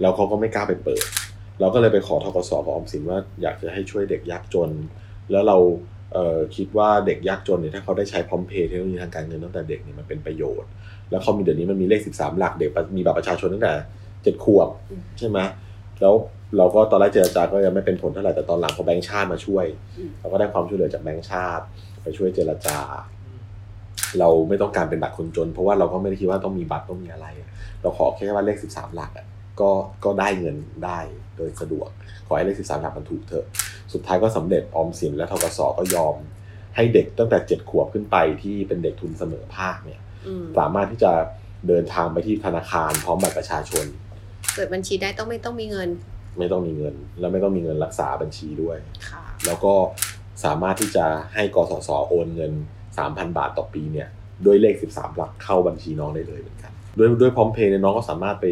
[0.00, 1.04] แล้วเขาก็ไม่กล้าไปเปิด
[1.60, 4.70] เราก็เลยไปขอทกสกับออมสินว่าอยากจะให้ช่วยเด็กยากจน
[5.30, 5.56] แล้วเรา
[6.12, 10.68] เอ่อคิดว่าเด็กยากจนเนี่ยถ้าเขาได้ใช้พร้อมเพย์เทคโนโลยีทางการเงินตั้งแต่เด็กเนี่ยมันเป็นประโยชน์
[11.10, 13.72] แล้วเขามีเดี๋ยวนี้มันมีเลข 13 หลักเด็กมีบัตรประชาชนตั้งแต่
[14.22, 15.38] เจ็ดขวบอืมใช่ไหม
[16.00, 16.14] แล้ว
[16.56, 19.66] เราก็ตอนแรกเจรจาก็ยังไม่เป็นผลเท่าไหร่แต่ตอนหลังพอแบงค์ชาติมาช่วย
[19.98, 21.64] อืมเราก็ได้ความช่วยเหลือจากแบงค์ชาติ
[22.02, 22.78] ไปช่วยเจรจา
[24.18, 27.26] เราไม่ต้องการเป็นบัตรคนจน เพราะว่าเราก็ไม่ได้คิดว่าต้องมีบัตรต้องมีอะไร
[27.82, 29.26] เราขอแค่ว่าเลข 13 หลักอะ
[29.60, 29.70] ก็
[30.04, 30.98] ก็ได้เงินได้
[31.36, 31.88] โดยสะดวก
[32.26, 33.46] ขอให้เลข 13 หลักมันถูกเถอะ
[33.92, 36.14] สุดท้ายก็สำเร็จออมสินและทกสก็ยอม
[36.76, 41.12] ให้เด็กตั้งแต่7ขวบขึ้นไปที่เป็นเด็กทุนเสมอภาคเนี่ยอืมสามารถที่จะ
[41.68, 43.84] เดินทางไปที่ธนาคารพร้อมบัตรประชาชน
[44.54, 45.88] เปิดบัญชีได้ต้องไม่ต้องมีเงิน
[46.38, 48.76] ไม่ต้องมีเงิน และไม่ต้องมีเงินรักษาบัญชีด้วย
[49.08, 49.74] ค่ะแล้วก็
[50.44, 51.04] สามารถที่จะ
[51.34, 52.52] ให้กสศโอนเงิน
[52.94, 54.08] 3,000 บาทต่อปีเนี่ย
[54.46, 58.46] ด้วยเลข 13 หลักเข้าบัญชีน้องได้เลยเหมือนกันด้วยด้วยพร้อมเพย์เนี่ยน้องก็สามารถไป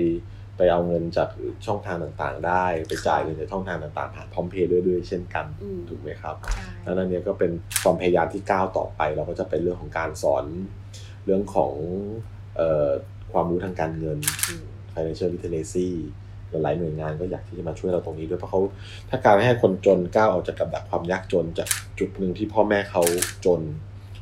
[0.57, 1.28] ไปเอาเงินจาก
[1.66, 7.50] ช่องทางต่างๆ ได้ ไปจ่ายเงินจากช่องทางต่างๆผ่านพร้อมเพย์ด้วยด้วยเช่นกันอืมถูกไหมครับใช่แล้วนั่นเนี่ยก็เป็น
[7.83, 10.45] ความพยายามที่ก้าวต่อไปเราก็จะเป็นเรื่องของการสอน
[11.25, 11.73] เรื่องของ
[12.56, 12.89] เอ่อ
[13.32, 14.65] ความรู้ทางการเงินอืม
[14.97, 15.89] financial literacy
[16.50, 18.61] หลายๆหน่วยงานก็อยากที่จะมาช่วยเราตรงนี้ด้วยเพราะเขา
[19.09, 23.02] ถ้าการให้คนจนก้าวออกจากกับดักความยากจนจากจุดหนึ่งที่พ่อแม่เขา
[23.47, 23.61] จน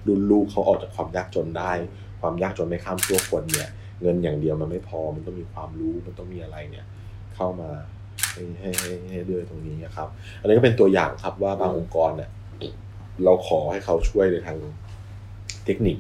[0.07, 1.73] รุ่นลูกเขาออกจากความยากจนได้
[2.21, 3.69] ความยากจนไม่ข้ามชั่วคนเนี่ย
[4.01, 6.85] เงินอย่างเดียวมันไม่พอมันต้องมีความรู้มันต้องมีอะไรเนี่ย
[7.35, 7.71] เข้ามา
[8.33, 10.09] ให้ให้ให้ให้ด้วยตรงนี้นะครับ
[10.41, 12.31] อันนี้ก็เป็นตัวอย่างครับว่าบางองค์กรเนี่ย
[13.25, 14.59] เราขอให้เขาช่วยในทาง
[15.65, 15.97] เทคนิค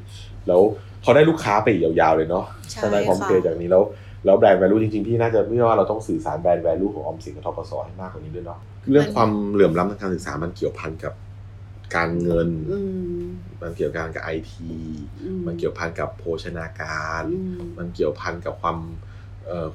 [0.48, 0.60] แล้ว
[1.02, 3.82] เขาได้ลูกค้าไปอีกยาวๆเลยเนาะใช่ถ้าได้พร้อมเพย์ค่ะจากนี้แล้ว
[4.24, 8.58] แล้วแบรนด์ value จริงๆ พี่น่าจะพี่ว่าเราต้องสื่อสารแบรนด์ value ของออมสินกับทกสให้มากกว่านี้ด้วยเนาะ
[8.90, 11.14] เรื่องความเหลื่อมล้ำทางการศึกษามันเกี่ยวพันกับ
[11.96, 12.78] การเงินอื
[13.22, 13.26] ม
[13.62, 14.72] มันเกี่ยวกันกับไอที
[15.22, 18.78] อืมันเกี่ยวพันกับโภชนาการอืมมันเกี่ยวพันกับความ
[19.44, 19.68] เอ่อ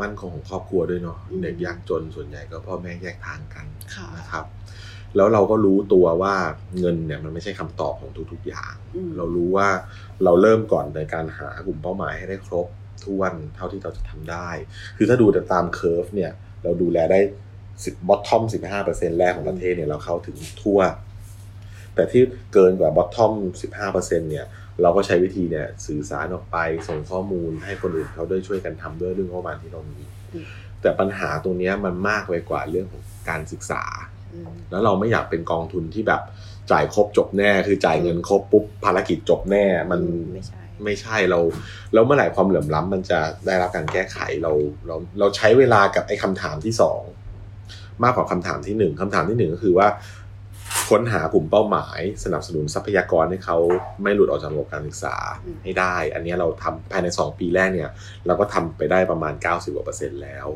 [0.00, 4.44] มั่นคงของครอบครัวด้วยเนาะอืมเด็กยากจนส่วนใหญ่ก็พ่อแม่แยกทางกันค่ะนะครับ
[5.16, 6.34] แล้วเราก็รู้ตัวว่า
[6.78, 9.68] เงินเนี่ยมันไม่ใช่คำตอบของทุกๆอย่างอืมเรารู้ว่า
[10.24, 12.66] เราเริ่มก่อนในการหากลุ่มเป้าหมายให้ได้ครบ
[13.04, 14.48] ถ้วนเท่าที่เราจะทำได้
[14.96, 16.30] คือถ้าดูแต่ตาม curve เนี่ย
[16.62, 17.20] เราดูแลได้
[17.84, 20.80] สิบ bottom สิบห้าเปอร์เซ็นแรกของประเทศเนี่ยเราเข้าถึงทั่ว
[21.94, 24.46] แต่ที่เกินกว่า bottom สิบห้าเปอร์เซ็นเนี่ย
[24.82, 26.56] เราก็ใช้วิธีเนี่ยสื่อสารออกไป
[26.88, 30.00] ส่งข้อมูลให้คนอื่นเขาด้วยช่วยกันทำด้วยเรื่องงบประมาณที่เรามี
[30.34, 30.46] อืม
[30.80, 33.82] แต่ปัญหาตรงเนี้ยมันมากไปกว่าเรื่องของการศึกษา
[34.34, 36.22] อืมแล้วเราไม่อยากเป็นกองทุนที่แบบ
[36.72, 40.00] จ่ายครบจบแน่ คือจ่ายเงินครบปุ๊บภารกิจจบแน่มัน
[40.34, 41.40] ไม่ใช่ ไม่ใช่เรา
[41.92, 44.52] แล้วเมื่อไหร่ความเหลื่อมล้ำมันจะได้รับการแก้ไขเรา
[44.86, 47.00] เราเราใช้เวลากับไอ้คำถามที่สอง
[48.04, 49.88] มากกว่าคำถามที่หนึ่งคำถามที่หนึ่งก็คือว่า
[50.90, 53.58] ค้นหากลุ่มเป้าหมาย สนับสนุนทรัพยากรให้เขา
[54.02, 55.16] ไม่หลุดออกจากระบบการศึกษา
[55.62, 57.90] ให้ได้ อันนี้เราทำภายใน 2 ปีแรกเนี่ย
[58.26, 60.46] เราก็ทำไปได้ประมาณ 90กว่าเปอร์เซ็นต์แล้ว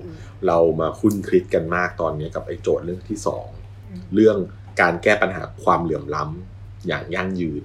[0.47, 3.47] เรามาคุ้นคลิดกันมากตอนนี้กับไอ้โจทย์เรื่องที่สอง
[4.15, 4.37] เรื่อง
[4.81, 7.65] การแก้ปัญหาความเหลื่อมล้ำอย่างยั่งยืน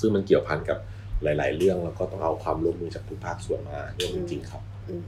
[0.00, 0.78] ซึ่งมันเกี่ยวพันกับ
[1.22, 5.02] หลาย ๆ เรื่องแล้วก็ต้องเอาความร่วมมือจากทุกภาคส่วนมาร่วมจริงๆครับอืม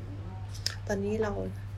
[0.89, 1.33] ตอนนี้เรา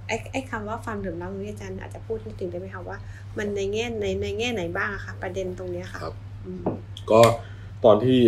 [0.08, 2.96] ไอ้ไอ้คำว่าความเหลื่อมล้ำตรงนี้อาจารย์อาจจะพูดนิดนึงได้ไหมคะว่า
[3.38, 6.14] มันในแง่ในในแง่ไหนบ้างอะคะประเด็นตรงเนี้ยค่ะครับ
[6.46, 6.62] อืม
[7.10, 7.20] ก็
[7.84, 8.18] ตอนที่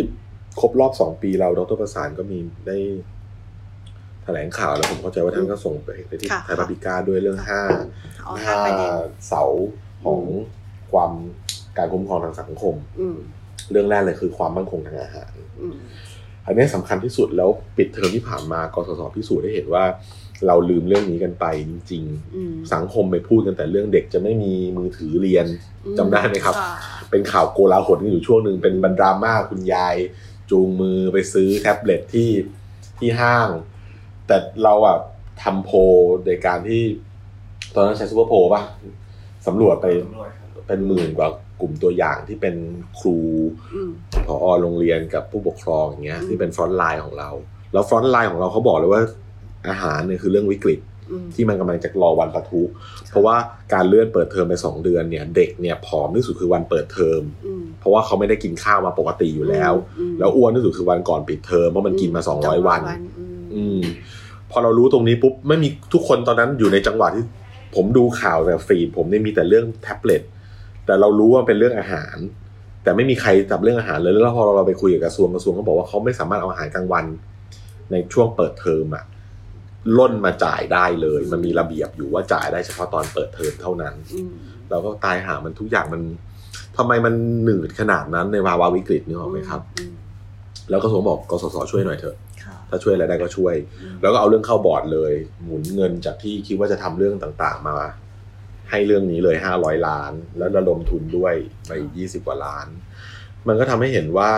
[0.59, 2.77] ครบรอบสองปีเราดรประสานก็มีได้
[4.23, 7.61] แถลงข่าวแล้วผมเข้าใจว่าท่านก็ส่งไปไปที่ค่ะไทยพับพิก้าด้วยเรื่องห้า
[8.27, 8.91] อ๋อห้าห้าประเด็น
[9.27, 9.43] เสา
[10.05, 10.21] ของ
[10.91, 11.11] ความ
[11.77, 13.17] การคุ้มครองทางสังคมอืม
[13.73, 15.31] เรื่องแรกเลยคือความมั่นคงทางอาหาร
[15.61, 15.75] อืม
[16.45, 19.83] อันนี้สำคัญที่สุดแล้วปิดเทอมที่ผ่านมากสศพิสูจน์ได้เห็นว่า
[20.47, 22.03] เราลืมเรื่องนี้กันไปจริง
[22.35, 25.45] อืมๆสังคมไปพูดกันแต่เรื่องเด็กจะไม่มีมือถือเรียน
[25.97, 26.71] จำได้ไหมครับะ
[27.11, 29.95] เป็นข่าวโกลาหลกันอยู่ช่วงหนึ่งเป็นบรรดราม่าคุณยาย
[30.51, 32.29] จูงมือไปซื้อแท็บเล็ตที่
[32.99, 33.49] ที่ห้าง
[34.27, 34.97] แต่เราอะ
[35.43, 35.77] ทำโพล
[36.25, 36.81] ในการที่
[37.75, 38.61] ตอนนั้นใช้ซูเปอร์โพลป่ะ
[39.47, 39.87] สำรวจไป
[40.67, 41.27] เป็นหมื่นกว่า
[41.63, 42.55] กลุ่มตัวอย่างที่เป็น
[42.99, 43.17] ครู
[43.75, 43.91] อืม
[44.27, 47.29] ผอ.โรงเรียนกับผู้ปกครองอย่างเงี้ยอืมที่เป็น frontline ของเรา
[47.73, 49.01] แล้ว frontline ของเราเขาบอกเลยว่า
[49.69, 50.79] อาหารเนี่ยคือเรื่องวิกฤต
[51.11, 52.61] อืมที่มันกำลังจะรอวันปะทุ
[53.09, 53.35] เพราะว่า
[53.73, 62.81] การเลื่อนเปิดเทอมไปสองเดือนเนี่ย เด็กเนี่ยผอมที่สุดคือวันเปิดเทอมอืมเพราะว่าเขาไม่ได้กินข้าวมาปกติอยู่แล้วอืมแล้วอ้วนที่สุดคือวันก่อนปิดเทอมเพราะมันกินมาสองร้อยวัน
[63.19, 63.81] อืมอืม
[64.51, 67.23] พอเรารู้ตรงนี้ปุ๊บไม่มีทุกคนตอนนั้นอยู่ในจังหวะที่
[67.75, 70.21] ผมดูข่าวแต่ feed ผมเนี่ยมีแต่เรื่องแท็บเล็ต
[70.85, 72.15] แต่เรารู้ว่าเป็นเรื่องอาหาร
[72.83, 77.05] แต่ไม่มีใครจับเรื่องอาหารเลยแล้วพอเราไปคุยกับกระทรวงกระทรวงก็บอกว่าเขาไม่สามารถเอาอาหารกลางวัน
[77.91, 79.05] ในช่วงเปิดเทอมอะ
[79.97, 84.31] ร่นมาจ่ายได้เลย มันมีระเบียบอยู่ว่าจ่ายได้เฉพาะตอนเปิดเทอมเท่านั้นอืม
[84.69, 86.01] เราก็ตายหามันทุกอย่างมัน
[86.77, 89.93] ทำไมมันหนืดขนาดนั้นในภาวะวิกฤตนึกออกไหมครับอืม
[90.69, 97.77] แล้วกระทรวงบอกกสศช่วยหน่อยเถอะค่ะถ้าช่วยอะไรได้ก็ช่วยอืมแล้วก็เอาเรื่องเข้าบอร์ดเลย หมุนเงินจากที่คิดว่าจะทำเรื่องต่าง ๆ มา
[98.69, 101.33] ให้เรื่องนี้เลยห้าร้อยล้าน แล้วระดมทุนด้วย
[101.67, 102.67] ไปอีกยี่สิบกว่าล้าน
[103.47, 104.31] มันก็ทำให้เห็นว่า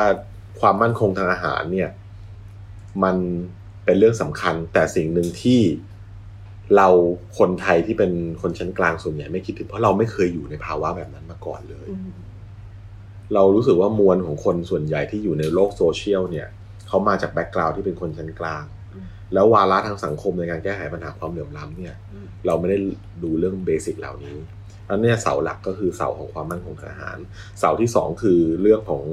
[0.60, 1.90] ความมั่นคงทางอาหารเนี่ย
[3.04, 3.16] มัน
[3.86, 5.62] เป็นเรื่องสำคัญ แต่สิ่งหนึ่งที่
[6.76, 6.88] เรา
[7.40, 8.12] คนไทยที่เป็น
[8.42, 12.12] คนชั้นกลางส่วนใหญ่ไม่คิดถึงเพราะเราไม่เคยอยู่ในภาวะแบบนั้นมาก่อนเลยอืม
[13.34, 16.48] เรารู้สึกว่ามวลของคนส่วนใหญ่ที่อยู่ในโลกโซเชียลเนี่ย
[16.88, 18.64] เขามาจาก background ที่เป็นคนชั้นกลาง
[19.34, 22.78] แล้ววาระทางสังคมในการแก้ไขปัญหาความเหลื่อมล้ำเนี่ยอืมเราไม่ได้
[23.24, 24.38] ดูเรื่อง basic เหล่านี้
[24.90, 27.18] อันเนี้ยเสาหลักก็คือเสาของความมั่นคงทางอาหาร
[27.60, 29.04] เสาที่สองคือเรื่องของ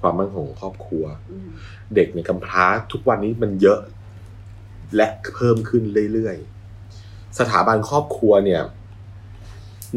[0.00, 1.48] ความมั่นคงของครอบครัวอืม
[1.94, 3.80] เด็กในกำพร้าทุกวันนี้มันเยอะ
[4.96, 8.62] และเพิ่มขึ้นเรื่อยๆ สถาบันครอบครัวเนี่ย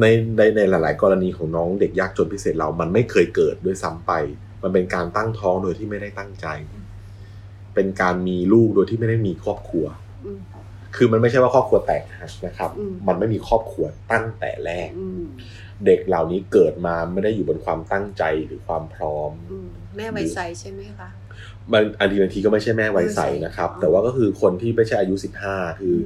[0.01, 0.06] ใน
[0.38, 4.12] ในในหลาย ๆ กรณีของน้องเด็กยากจนพิเศษเรา มันไม่เคยเกิดด้วยซ้ำไป
[4.63, 6.47] มันเป็นการตั้งท้องโดยที่ไม่ได้ตั้งใจ
[7.75, 9.86] เป็นการมีลูกโดยที่ไม่ได้มีครอบครัว
[10.25, 10.39] อืม
[10.95, 15.23] คือมันไม่ใช่ว่าครอบครัวแตกหักนะครับอืมมันไม่มีครอบครัวตั้งแต่แรกอืม
[15.86, 21.09] เด็กเหล่านี้เกิดมาไม่ได้อยู่บนความตั้งใจหรือความพร้อมอืมแม่ไวใสใช่ไหมคะ
[21.71, 25.99] มันอันทีบางทีก็ไม่ใช่แม่วัยใสวัยใสนะครับอ๋อแต่ว่าก็คือคนที่ไม่ใช่อายุสิบห้าคืออ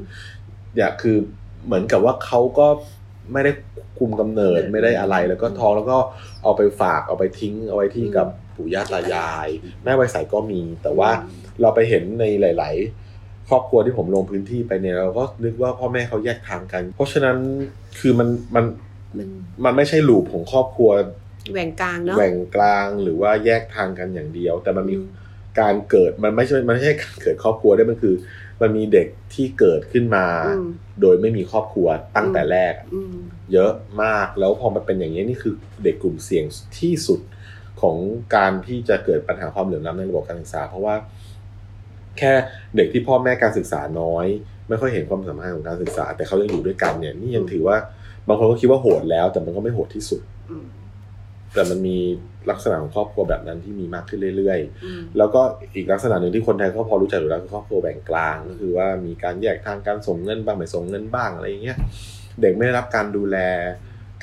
[0.76, 1.18] เนี่ยคือ
[1.66, 2.68] เหมือนกับว่าเขาก็
[3.34, 3.52] ไม่ได้
[4.00, 5.98] คุมกำเนิดไม่ได้อะไรแล้วก็ท้องแล้วก็
[6.44, 8.28] เอาไปฝากเอาไปทิ้งเอาไว้ที่กับ
[8.58, 9.50] ปู่ย่าตายาย
[9.84, 11.10] แม่วัยใสก็มี แต่ว่า
[11.62, 12.76] เราไปเห็นในหลาย
[13.14, 17.38] ๆ ครอบครัวที่ผมลงพื้นที่ไปเนี่ยเราก็นึกว่าพ่อแม่เขาแยกทางกัน เพราะฉะนั้น
[18.00, 18.66] คือมันมัน
[19.18, 19.28] มัน
[19.66, 20.90] มันไม่ใช่ลูปของครอบครัว
[21.54, 25.08] แหว่งกลางเนาะแหว่งกลางหรือว่าแยกทางกันอย่างเดียว แต่มันมีอืม
[25.60, 28.16] การเกิดมันไม่ใช่มันไม่ใช่การเกิดครอบครัวได้มันคือ
[28.62, 30.68] มันมีเด็กที่เกิดขึ้นมาอืม
[31.02, 33.16] โดยไม่มีครอบครัวตั้งแต่แรกอืม
[33.54, 33.72] เยอะ
[34.04, 36.46] มากแล้วพอมันเป็นอย่างนี้ยนี่คือเด็กกลุ่มเสี่ยง
[36.80, 37.20] ที่สุด
[37.82, 37.98] ของ
[38.36, 40.96] การที่จะเกิดปัญหาความเหลื่อมล้ำในระบบการศึกษา เพราะว่า
[42.18, 42.32] แค่
[42.76, 44.28] เด็กที่พ่อแม่การศึกษาน้อย
[44.70, 47.78] ไม่ค่อยเห็นความสำคัญของการศึกษา แต่เขายังอยู่ด้วยกันเนี่ยนี่ยังถือว่า
[48.28, 50.66] บางคนก็คิดว่าโหดแล้ว แต่มันก็ไม่โหดที่สุดอืม
[51.54, 51.98] แต่มันมี
[52.50, 55.42] ลักษณะของครอบครัวแบบนั้นที่มีมากขึ้นเรื่อยอืมๆแล้วก็
[55.76, 61.78] อีกลักษณะหนึ่งที่คนไทยก็พอรู้จักอยู่แล้วคือครอบครัวแบ่งกลางก็คือว่ามีการแยกทางการส่งเงินบ้างไม่ส่งเงินบ้างอะไรอย่างเงี้ย
[62.42, 63.38] เด็กไม่ได้รับการดูแล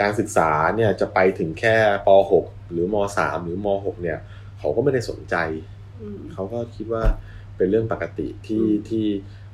[0.01, 1.75] การศึกษาเนี่ยจะไปถึงแค่
[2.07, 4.18] ป .6 หรือม .3 หรือม .6 เนี่ย
[4.59, 5.37] เขาก็ไม่ได้สนใจ
[6.00, 7.03] อืมเขาก็คิดว่า
[7.57, 9.07] เป็นเรื่องปกติที่อืมที่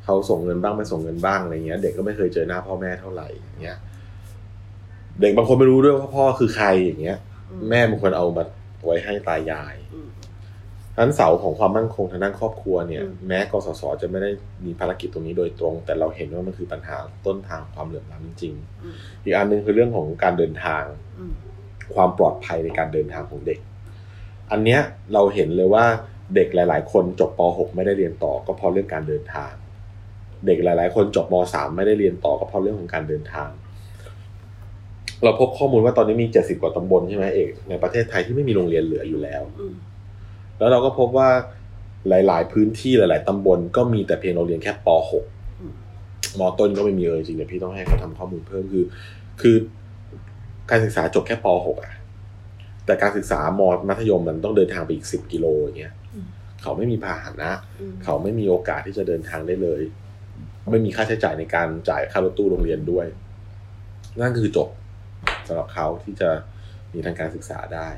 [0.04, 3.78] เขาส่งเงินบ้างไม่ส่งเงินบ้างอะไรเงี้ย เด็กก็ไม่เคยเจอหน้าพ่อแม่เท่าไหร่อย่างเงี้ย
[5.20, 7.18] เด็กบางคนไม่รู้ด้วยว่าพ่อคือใครอย่างเงี้ย
[7.70, 8.44] แม่บางคนเอามา
[8.84, 10.08] ไว้ให้ตายายอืม
[10.96, 14.30] ทั้นเสาของความมั่นคงทางด้านครอบครัวเนี่ยอืมแม้กสศจะไม่ได้
[14.64, 16.96] มีภารกิจตรงนี้โดยตรง แต่เราเห็นว่ามันคือปัญหา
[17.26, 20.84] ต้นทางความเหลื่อมล้ำจริงอืมๆอีกอันหนึงคือเรื่องของการเดินทาง
[21.18, 21.34] อืม
[21.94, 23.58] ความปลอดภัยในการเดินทางของเด็ก
[24.50, 24.80] อันเนี้ย
[25.12, 25.84] เราเห็นเลยว่า
[26.34, 29.52] เด็กหลาย ๆ คนจบป .6 ไม่ได้เรียนต่อก็เพราะเรื่องการเดินทาง
[30.46, 33.48] เด็กหลาย ๆ คนจบม .3 ไม่ได้เรียนต่อก็เพราะเรื่องของการเดินทาง
[35.24, 39.42] เราพบข้อมูลว่าตอนนี้มี 70 กว่าตำบลใช่ไหมเอกในประเทศไทยที่ไม่มีโรงเรียนเหลืออยู่แล้ว
[40.58, 41.28] แล้วเราก็พบว่า
[42.08, 45.24] หลาย ๆ พื้นที่หลาย ๆ ตำบลก็มีแต่เพียงโรงเรียนแค่ป .6 ม
[46.40, 48.84] มต้นก็ไม่มีเลยจริงๆเดี๋ยวพี่ต้องให้เขาทำข้อมูลเพิ่มคือ
[49.40, 49.56] คือ
[50.70, 51.94] การศึกษาจบแค่ป .6 อะ
[52.86, 56.26] แต่การศึกษามมัธยมมันต้องเดินทางไปอีกสิบกิโลอย่างเงี้ยอืม
[56.62, 59.80] เขาไม่มีพาหนะอืมเขาไม่มีโอกาสที่จะเดินทางได้เลย
[60.70, 63.06] ไม่มีค่าใช้จ่ายในการจ่ายค่ารถตู้โรงเรียนด้วย
[64.20, 64.68] นั่นคือจบ
[65.46, 66.30] สำหรับเขาที่จะ
[66.92, 67.88] มีทางการศึกษาได้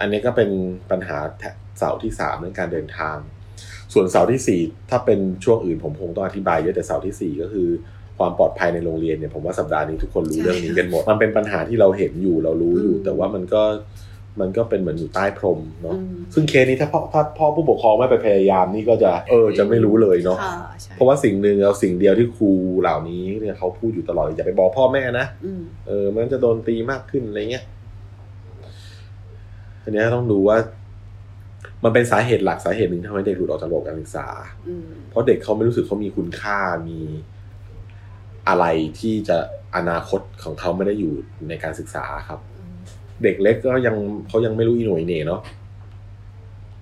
[0.00, 0.50] อันนี้ก็เป็น
[0.90, 1.18] ปัญหา
[1.78, 3.16] เสาที่สามเรื่องการเดินทาง
[3.92, 7.68] ส่วนเสาที่สี่ถ้าเป็นช่วงอื่นผมคงต้องอธิบายเยอะแต่เสาที่สี่ก็คือ
[8.18, 13.62] ความปลอดภัยในโรงเรียนเนี่ยผมว่าสัปดาห์นี้ทุกคนรู้ใช่เรื่องนี้กันหมด มันเป็นปัญหาที่เราเห็นอยู่เรารู้อยู่อืมแต่ว่ามันก็
[14.40, 22.50] มันก็เป็นเหมือนอยู่ใต้พรมเนาะอืมซึ่งเคสนี้ถ้าพ่อถ้าพ่อผู้ปกครองไม่ไปพยายามนี่ก็จะเออจะไม่รู้เลยเนาะค่ะใช่เพราะว่าสิ่งหนึ่งเราสิ่งเดียวที่ครู
[22.80, 27.64] เหล่านี้เนี่ยเขาพูดอยู่ตลอดอย่าไปบอกพ่อแม่นะอืมเออมันจะโดนตีมากขึ้นอะไรเงี้ย
[29.82, 30.56] อันเนี้ยต้องดูว่า
[31.84, 34.26] มันเป็นสาเหตุหลักสาเหตุหนึ่งที่ทำให้เด็กหลุดออกจากระบบการศึกษา
[34.68, 36.98] อืมเพราะเด็กเขาไม่รู้สึกเขามีคุณค่ามี
[38.48, 38.64] อะไร
[39.00, 39.38] ที่จะ
[39.76, 41.14] อนาคตของเขาไม่ได้อยู่
[41.48, 42.76] ในการศึกษาครับอืม
[43.22, 43.96] เด็กเล็กก็ยัง
[44.28, 45.40] เขายังไม่รู้อีหน่วยเหน่เนาะ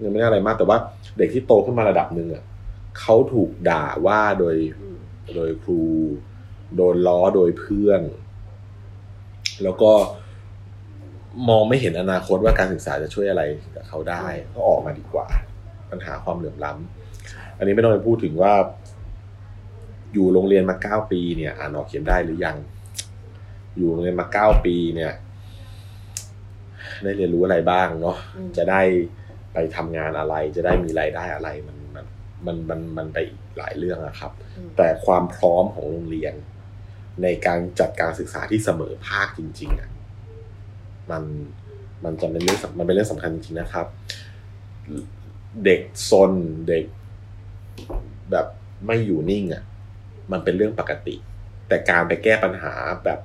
[0.05, 0.79] ยังไม่ได้อะไรมากแต่ว่า
[1.19, 2.45] เด็กที่โตขึ้นมาระดับหนึ่งอะ
[3.01, 4.99] เขาถูกด่าว่าโดยอืม
[5.35, 5.81] โดยครู
[6.77, 8.03] โดนล้อโดยเพื่อน
[9.63, 9.93] แล้วก็
[11.49, 13.43] มองไม่เห็นอนาคตว่าการศึกษาจะช่วยอะไร
[13.75, 14.25] กับเขาได้
[14.55, 15.27] ก็ออกมาดีกว่า
[15.91, 18.53] ปัญหาความเหลื่อมล้ำอันนี้ไม่ต้องไปพูดถึงว่า
[20.15, 22.57] อยู่โรงเรียนมาเก้าปีเนี่ย อ่านออกเขียนได้หรือยัง
[23.77, 25.13] อยู่โรงเรียนมาเก้าปีเนี่ย
[27.03, 28.83] ได้เรียนรู้อะไรบ้างเนาะอืมจะได้
[29.53, 32.07] ไปทำงานอะไร จะได้มีรายได้อะไร มันมัน
[32.47, 36.35] มันมันมันไปอีกหลายเรื่องอะครับอืมแต่ความพร้อมของโรงเรียน
[37.23, 39.91] ในการจัดการศึกษาที่เสมอภาคจริงๆอะ
[41.11, 41.23] มัน
[42.05, 43.87] มันจะเป็นเรื่องสำมันเป็นเรื่องสำคัญจริงๆนะครับ
[45.65, 46.33] เด็กซน
[46.69, 46.85] เด็ก
[48.31, 48.47] แบบ
[48.87, 49.63] ไม่อยู่นิ่งอะ
[50.33, 51.15] มันเป็นเรื่องปกติ
[51.69, 53.21] แต่การไปแก้ปัญหาแบบ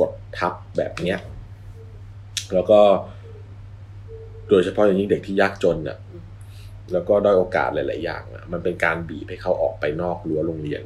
[0.00, 1.18] กดทับแบบเนี้ย
[2.54, 2.80] แล้วก็
[4.48, 6.24] โดยเฉพาะอย่างยิ่งเด็กที่ยากจนอะอืม
[6.92, 10.82] แล้วก็ด้อยโอกาสหลาย ๆ อย่างอะมันเป็นการบีบให้เขาออกไปนอกรั้วโรงเรียน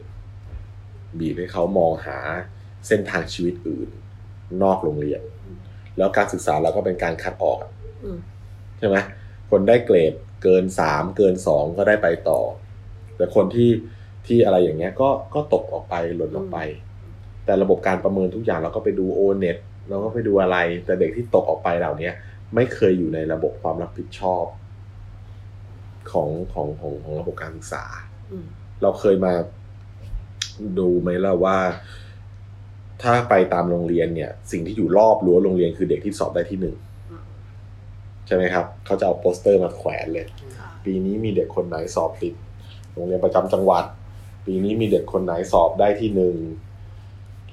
[1.18, 2.18] บีบให้เขามองหา
[2.87, 3.88] เส้นทางชีวิตอื่น
[4.62, 5.20] นอกโรงเรียน
[5.96, 7.72] แล้วการศึกษาเราก็เป็นการคัดออกอะ
[8.05, 8.18] อืม
[8.79, 8.96] ใช่ไหม
[9.50, 12.40] คนได้เกรดเกินสามเกินสองก็ได้ไปต่อ
[13.16, 13.70] แต่คนที่
[14.26, 16.58] ที่อะไรอย่างเงี้ยก็ก็ตกออกไปหล่นออกไป
[17.44, 19.56] แต่ระบบการประเมินทุกอย่างเราก็ไปดูโอเน็ต
[19.88, 22.14] เราก็ไปดูอะไร แต่เด็กที่ตกออกไปเหล่าเนี้ย
[22.54, 24.44] ไม่เคยอยู่ในระบบความรับผิดชอบ
[26.12, 27.84] ของของของของระบบการศึกษา
[28.30, 28.46] อืม
[28.82, 29.32] เราเคยมา
[30.78, 31.58] ดูไหมล่ะว่า
[33.02, 36.76] ถ้าไปตามโรงเรียนเนี่ย สิ่งที่อยู่รอบรั้วโรงเรียนคือเด็กที่สอบได้ที่หนึ่ง
[37.10, 37.22] อืม
[38.26, 42.34] ใช่ไหมครับ เขาจะเอาโปสเตอร์มาแขวนเลยค่ะปีนี้มีเด็กคนไหนสอบติด
[42.92, 43.84] โรงเรียนประจำจังหวัด
[44.46, 46.37] ปีนี้มีเด็กคนไหนสอบได้ที่หนึ่ง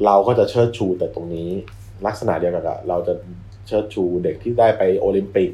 [0.06, 1.50] เราก็จะเชิดชูแต่ตรงนี้
[2.06, 3.14] ลักษณะเดียวกันอะเราจะ
[3.68, 5.52] เชิดชูเด็กที่ได้ไปโอลิมปิก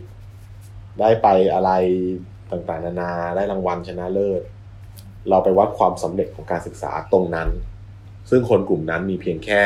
[1.02, 1.72] ได้ไปอะไร
[2.52, 4.42] ต่างๆ นานาได้รางวัลชนะเลิศ
[5.30, 7.50] เราไปวัดความสำเร็จของการศึกษาตรงนั้น
[8.30, 9.62] ซึ่งคนกลุ่มนั้นมีเพียงแค่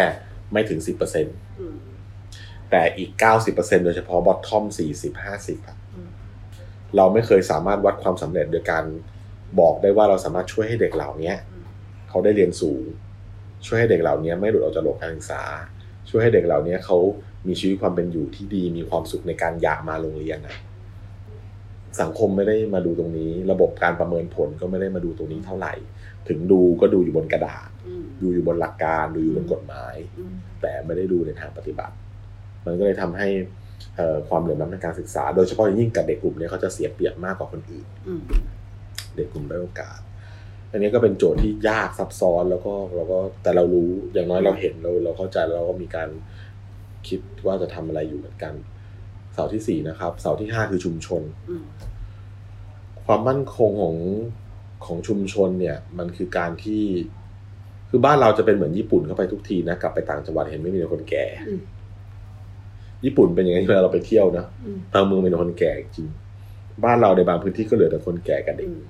[0.52, 1.76] ไม่ถึง10%อืม
[2.70, 3.12] แต่อีก
[3.48, 4.64] 90%โดยเฉพาะบอททอม
[5.16, 6.10] 40-50อะอืม
[6.96, 8.84] เราไม่เคยสามารถวัดความสำเร็จโดยการ
[9.60, 11.51] บอกได้ว่าเราสามารถช่วยให้เด็กเหล่านี้อืม
[12.12, 12.84] เขาได้เรียนสูง
[13.66, 15.44] ช่วยให้เด็กเหล่านี้ไม่หลุดออกจากระบบการศึกษา
[16.10, 16.98] ช่วยให้เด็กเหล่านี้เขา
[17.48, 20.56] มีชีวิตความเป็นอยู่ที่ดีมีความสุขในการอยากมาโรงเรียนนะ
[22.02, 25.74] สังคมไม่ได้มาดูตรงนี้ ระบบการประเมินผลก็ไม่ได้มาดูตรงนี้เท่าไหร่
[26.28, 31.96] ถึงดูก็ดูอยู่บนกระดาษอืมดูอยู่บนหลักการ ดูอยู่บนกฎหมายอืมแต่ไม่ได้ดูในทางปฏิบัติ
[32.66, 33.28] มันก็เลยทำให้
[33.96, 38.22] เอ่อความเหลื่อมล้ำในการศึกษา โดยเฉพาะอย่างยิ่งกับเด็กกลุ่มนี้เขาจะเสียเปรียบมากกว่าคนอื่นอืม
[39.16, 40.00] เด็กกลุ่มได้อยโอกาส
[40.72, 46.10] อันนี้ก็เป็นโจทย์ที่ยากซับซ้อนแล้วก็เราก็แต่เรารู้อย่างน้อยเราเห็นเราเราเข้าใจแล้วเราก็มีการ
[47.08, 48.54] คิดว่าจะทำอะไรอยู่เหมือนกัน
[49.34, 51.64] เสาที่สี่นะครับ เสาที่ห้าคือชุมชนอืม
[53.06, 53.98] ความมั่นคงของ
[54.86, 56.84] ของชุมชนเนี่ย มันคือการที่
[57.90, 61.62] คือบ้านเราจะเป็นเหมือนญี่ปุ่นเข้าไปทุกทีนะกลับไปต่างจังหวัดเห็นไม่มีแต่คนแก่อืม
[63.06, 66.08] ญี่ปุ่นเป็นอย่างนี้เวลาเราไปเที่ยวนะอืมบางเมืองเป็นคนแก่จริง
[66.84, 68.82] บ้านเราในบางพื้นที่ก็เหลือแต่คนแก่กับเด็อืกม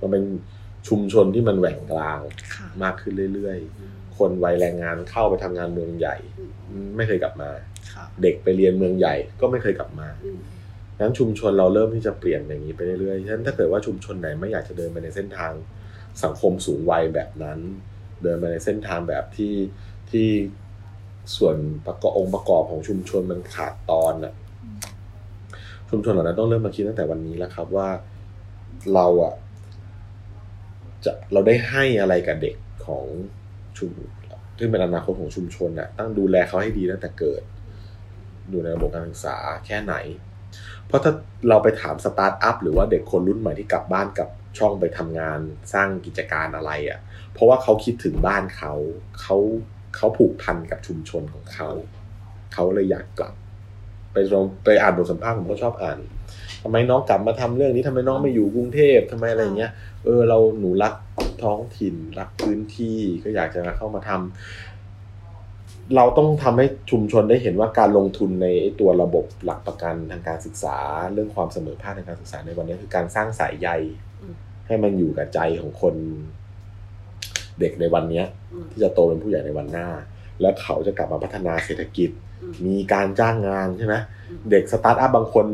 [0.00, 0.24] มันเป็น
[0.88, 2.20] ชุมชนที่มันแหว่งกลาง
[2.54, 6.16] ค่ะมากขึ้นเรื่อยอืมๆคนวัยแรงงานเข้าไปทำงานเมืองใหญ่
[6.70, 7.50] อืมไม่เคยกลับมา
[7.94, 10.40] ค่ะเด็กไปเรียนเมืองใหญ่ก็ไม่เคยกลับมาอืม
[10.96, 15.52] ดังนั้นชุมชนเราเริ่มที่จะเปลี่ยนอย่างนี้ไปเรื่อยๆฉะนั้นถ้าเกิดว่าชุมชนไหนไม่อยากจะเดินไปในเส้นทาง
[16.24, 17.58] สังคมสูงวัยแบบนั้น
[18.22, 19.54] เดินไปในเส้นทางแบบที่
[20.10, 20.28] ที่
[21.36, 24.34] ส่วนประกอบองค์ประกอบของชุมชนมันขาดตอนน่ะ
[25.90, 27.88] ชุมชนเหล่านั้นต้องเริ่มมาคิดตั้งแต่วันนี้แล้วครับว่า
[28.94, 29.34] เราอะ
[31.04, 33.06] จะเราได้ให้อะไรกับเด็กของ
[33.78, 33.90] ชุม
[34.58, 37.42] ซึ่งเป็นอนาคตของชุมชนน่ะตั้งดูแลเขาให้ดีตั้งแต่เกิด
[38.52, 39.36] ดูในระบบการศึกษา
[39.66, 39.94] แค่ไหน
[40.86, 41.12] เพราะถ้า
[41.48, 45.40] เราไปถามสตาร์ทอัพหรือว่าเด็กคนรุ่นใหม่ที่กลับบ้านกลับช่องไปทำงาน
[45.72, 46.98] สร้างกิจการอะไรอะ่ะ
[47.32, 48.72] เพราะว่าเขาคิดถึงบ้านเขา
[49.20, 49.36] เขา
[49.96, 51.70] เขาผูกพันกับชุมชนของเขา
[52.54, 53.34] เขาเลยอยากกลับ
[54.12, 55.98] ไปลองไปอ่านบทสัมภาษณ์ผมก็ชอบอ่าน
[56.62, 59.72] ทำไมน้องกลับมาทำเรื่องนี้ทำไมน้องไม่อยู่กรุงเทพทำไมอะไรอย่างเงี้ย
[60.04, 60.94] เออเราหนูรัก
[61.42, 70.76] ท้องถิ่นรักพื้นที่ก็อยากจะเข้ามาทำเราต้องทำให้ชุมชนได้เห็นว่าการลงทุนในไอ้ตัวระบบหลักประกันทางการศึกษา
[71.12, 73.68] เรื่องความเสมอภาคทางการศึกษาในวันนี้คือการสร้างสายใย
[74.22, 74.34] อืม
[74.66, 75.94] ให้มันอยู่กับใจของคน
[77.60, 79.88] เด็กในวันเนี้ยอืมที่จะโตเป็นผู้ใหญ่ในวันหน้า
[80.40, 82.10] แล้วเขาจะกลับมาพัฒนาเศรษฐกิจ
[82.42, 83.94] อืมมีการจ้างงานใช่ไหม
[84.30, 85.46] อืมเด็กสตาร์ทอัพบางคน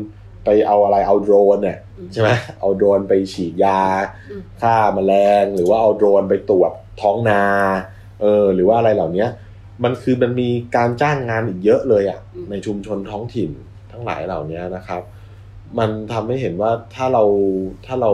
[0.47, 2.29] ไปเอาอะไรเอาโดรนเนี่ยอืมใช่ไหม
[2.59, 3.81] เอาโดรนไปฉีดยา
[4.29, 7.43] อืมฆ่าแมลงหรือว่าเอาโดรนไปตรวจท้องนา
[8.21, 9.25] เออหรือว่าอะไรเหล่านี้
[9.83, 13.49] มันคือมันมีการจ้างงานอีกเยอะเลยอะ่ะอืมในชุมชนท้องถิ่น
[13.91, 15.01] ทั้งหลายเหล่านี้นะครับ
[15.79, 17.23] มันทำให้เห็นว่าถ้าเรา
[17.85, 18.11] ถ้าเรา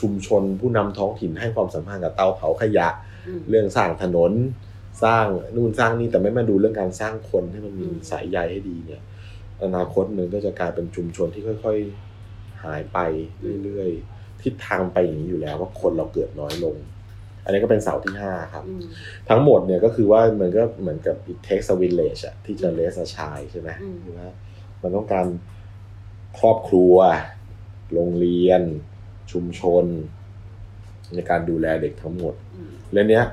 [0.00, 2.88] ชุมชนผู้นำท้องถิ่นให้ความสำคัญกับเตาเผาขยะ
[3.26, 4.32] อืมเรื่องสร้างถนน
[5.04, 9.02] สร้างนู่นสร้างนี่แต่ไม่มาดูเรื่องการสร้างคนให้มันมีอืมสายใยให้ดีเนี่ย
[9.64, 12.98] อนาคตมันก็จะกลายเป็นชุมชนที่ค่อยๆหายไป
[13.64, 16.76] เรื่อยๆทิศทางไปอย่างนี้อยู่แล้วว่าคนเราเกิดน้อยลง
[17.44, 18.82] อันนี้ก็เป็นเสาที่ห้าครับอืม
[19.28, 24.28] ทั้งหมดเนี่ยก็คือว่ามันก็เหมือนกับ it takes a village อะที่จะ raise a child ใช่ไหมอืมคือว่า
[24.82, 25.26] มันต้องการ
[26.38, 26.94] ครอบครัว
[27.92, 28.62] โรงเรียน
[29.32, 29.84] ชุมชน
[31.14, 33.24] ในการดูแลเด็กทั้งหมดอืมและเนี้ย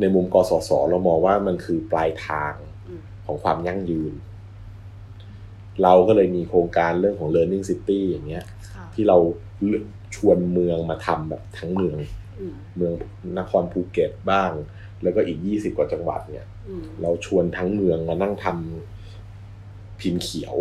[0.00, 2.52] ในมุมกสศเรามองว่ามันคือปลายทาง
[2.88, 4.12] อืมของความยั่งยืน
[5.82, 9.16] เราก็เลยมีโครงการเรื่องของ learning city อย่างเงี้ยค่ะที่เรา
[10.14, 11.98] ชวนเมืองมาทำแบบทั้งเมือง
[12.40, 12.92] อืมเมือง
[13.38, 14.50] นครภูเก็ตบ้าง
[15.02, 20.56] แล้วก็อีก20กว่าจังหวัดเนี่ยอืมเราชวนทั้งเมืองมานั่งทำพิมพ์เขียว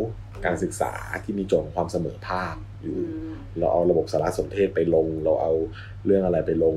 [0.45, 0.91] การศึกษา
[1.23, 5.53] ที่มีโจทย์ของความเสมอภาคอยู่อืมเราเอาระบบสารสนเทศไปลง เราเอา
[6.05, 6.75] เรื่องอะไรไปลง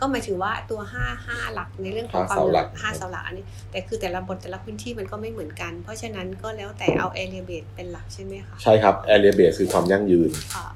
[0.00, 10.66] ก็หมายถึงว่าตัวห้าห้าหลักในเรื่องของห้าความเสาหลักห้าเสาหลักอันนี้แต่คือแต่ละบทแต่ละพื้นที่มันก็ไม่เหมือนกัน เพราะฉะนั้นก็แล้วแต่เอา area base เป็นหลักใช่ไหมคะใช่ครับ area base คือความยั่งยืนค่ะ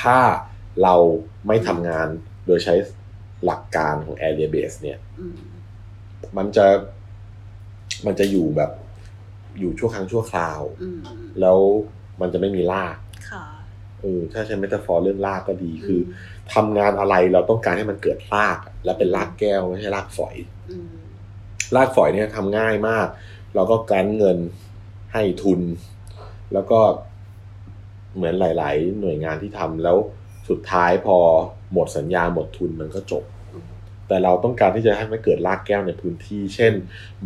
[0.00, 0.18] ถ้า
[0.82, 0.94] เรา
[1.46, 2.08] ไม่ทำงาน
[2.46, 2.74] โดยใช้
[3.44, 5.36] หลักการของ area base เนี่ยอืม
[6.36, 6.66] มันจะ
[8.06, 8.70] มันจะอยู่แบบ
[9.58, 10.98] อยู่ชั่วครั้งชั่วคราวอืม
[11.40, 11.58] แล้ว
[12.20, 12.96] มันจะไม่มีราก
[13.30, 13.44] ค่ะ
[14.00, 16.00] เออถ้าใช้เมตาฟอร์เรื่องรากก็ดีคือ
[16.54, 20.36] ทำงานอะไรเราต้องการให้มันเกิดรากอะและเป็นรากแก้วไม่ใช่รากฝอย
[20.70, 20.88] อืม
[21.76, 23.06] รากฝอยเนี่ยทำง่ายมาก
[23.54, 24.38] เราก็การเงิน
[25.12, 25.60] ให้ทุน
[26.52, 26.80] แล้วก็
[28.16, 29.96] เหมือนหลาย ๆ หน่วยงานที่ทำแล้ว
[30.48, 31.16] สุดท้ายพอ
[31.72, 33.33] หมดสัญญาหมดทุนมันก็จบอืม
[34.08, 36.72] แต่เราต้องการที่จะให้มันเกิดรากแก้วในพื้นที่ เช่น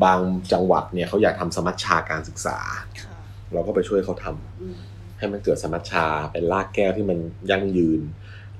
[0.04, 0.20] บาง
[0.52, 2.58] จังหวัดเนี่ยเขาอยากทำสมัชชาการศึกษา
[3.00, 3.16] ค่ะ
[3.52, 4.76] เราก็ไปช่วยเขาทำอืม
[5.18, 7.18] ให้มันเกิดสมัชชาเป็นรากแก้วที่มัน
[7.50, 8.00] ยั่งยืน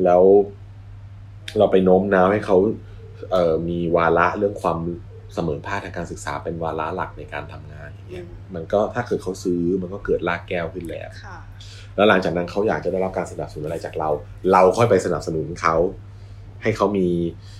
[0.05, 0.23] แล้ว
[1.59, 2.57] เราไปโน้มน้าวให้เขา
[3.31, 4.79] เอ่อมีวาระเรื่องความ
[5.35, 11.39] เสมอภาคทางการศึกษาเป็นวาระหลักในการทำงานอย่างเงี้ยมันก็ถ้าเกิดเขาซื้อมันก็เกิดรากแก้วขึ้นแล้วค่ะ
[11.95, 14.11] แล้วหลังจากนั้นเขาอยากจะได้รับการสนับสนุนอะไรจากเรา
[14.53, 15.77] เราค่อยไปสนับสนุนเขา
[16.63, 17.58] ให้เขามีเอ่อ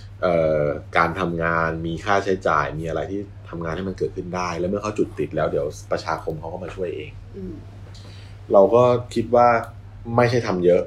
[0.97, 7.53] การทำงานมีค่าใช้จ่ายมีอะไรที่ทำงานให้มันเกิดขึ้นได้ แล้วเมื่อเขาจุดติดแล้วเดี๋ยวประชาคมเขาก็มาช่วยเองอืม
[8.53, 9.47] เราก็คิดว่า
[10.15, 10.83] ไม่ใช่ทำเยอะ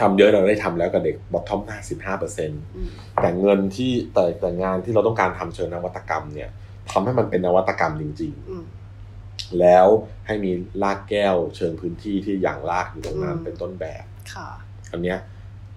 [0.00, 6.50] ทำเยอะเราได้ทำแล้วกับเด็กบอททอมห้าสิบห้าเปอร์เซ็นอืมแต่เงินที่แต่แต่งานที่เราต้องการทำเชิงนวัตกรรม เนี่ย
[6.90, 9.86] ทำให้มันเป็นนวัตกรรมจริงอืมๆแล้ว
[10.26, 10.52] ให้มี
[10.82, 14.04] รากแก้วเชิงพื้นที่ที่อย่างรากอยู่ตรงนั้นอืมเป็นต้นแบบ
[14.34, 14.48] ค่ะ
[14.92, 15.18] อันเนี้ย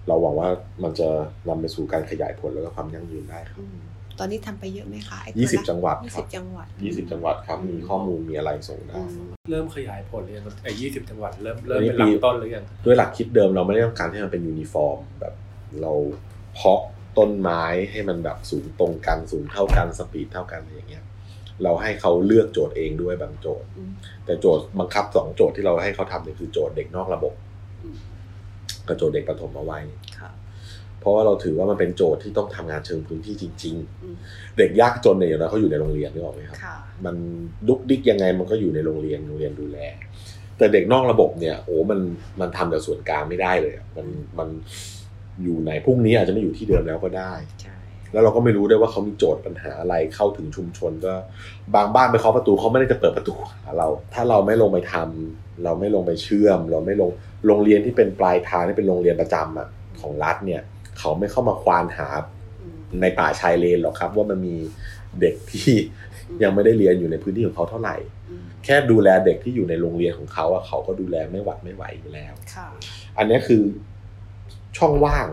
[0.08, 0.48] เราหวังว่า
[0.82, 1.08] มันจะ
[1.48, 3.78] นำไปสู่การขยายผลแล้วก็ความยั่งยืนได้ครับอืม
[4.18, 15.34] ตอนนี้ทำไปเยอะไหมคะไอ้ตัวยี่สิบละจังหวัดยี่คสิรับจังหวัดบยี่สิบจังหวัดครับ มีข้อมูลมีอะไรส่งได้อืมเริ่มขยายผลเลยงไอ้ยี่สิบจังหวัดเริ่มเริ่มอันนี้เป็นหลัปีงต้นหรือยัง ด้วยหลักคิดเดิมเราไม่ได้ต้องการให้มันเป็นยูนิฟอร์มแบบ
[15.80, 15.92] เรา
[16.54, 16.80] เพาะ
[17.18, 21.04] ต้นไม้ให้มันแบบสูงตรงกันสูงเท่ากันสปีดเท่ากันอะไรอย่างเงี้ย
[21.62, 23.90] เราให้เขาเลือกโจทย์เองด้วยบางโจทย์อืม
[24.24, 27.43] แต่โจทย์บังคับสองโจทย์ที่เราให้เขาทำเนี่ยคือโจทย์เด็กนอกระบบอืม
[28.88, 29.78] กับโจทย์เด็กประถมเอาไว้
[30.18, 30.30] ค่ะ
[31.00, 37.16] เพราะว่าเราถือว่ามันเป็นโจทย์ที่ต้องทำงานเชิงพื้นที่จริงอืมๆเด็กยากจนเนี่ยอย่างน้อยเขาอยู่ในโรงเรียนนึกออกไหมครับค่ะมัน
[37.68, 39.78] ดุกดิกยังไงมันก็อยู่ในโรงเรียนโรงเรียนดูแล
[40.58, 42.00] แต่เด็กนอกระบบเนี่ยโอ้มัน
[42.40, 44.06] มันทำจากส่วนกลางไม่ได้เลยอะมัน
[44.38, 44.48] มัน
[45.42, 47.76] อยู่ไหนพรุ่งนี้อาจจะไม่อยู่ที่เดิมแล้วก็ได้ใช่
[48.14, 51.14] แล้วเราก็ไม่รู้ด้วยว่าเขามีโจทย์ปัญหาอะไรเข้าถึงชุมชนก็
[51.74, 57.10] บางบ้านไปเคาะประตูเขาไม่ได้จะเปิดประตูหาเรา ถ้าเราไม่ลงไปทำเราไม่ลงไปเชื่อม เราไม่ลง
[57.46, 59.68] โรงเรียนที่เป็นปลายทางที่เป็นโรงเรียนประจำอะ
[60.00, 60.62] ของรัฐเนี่ย
[60.98, 62.08] เขาไม่เข้ามาควานหา
[62.62, 64.56] อืมในป่าชายเลนหรอกครับ ว่ามันมี
[65.20, 65.72] เด็กที่
[66.42, 67.96] ยังไม่ได้เรียนอยู่ในพื้นที่ของเขาเท่าไหร่
[68.30, 72.68] อืมแค่ดูแลเด็กที่อยู่ในโรงเรียนของเขาอะเขาก็ดูแลไม่หวัดไม่ไหวอยู่แล้วค่ะ
[73.18, 73.62] อันนี้คือ
[74.76, 75.26] ช่องว่าง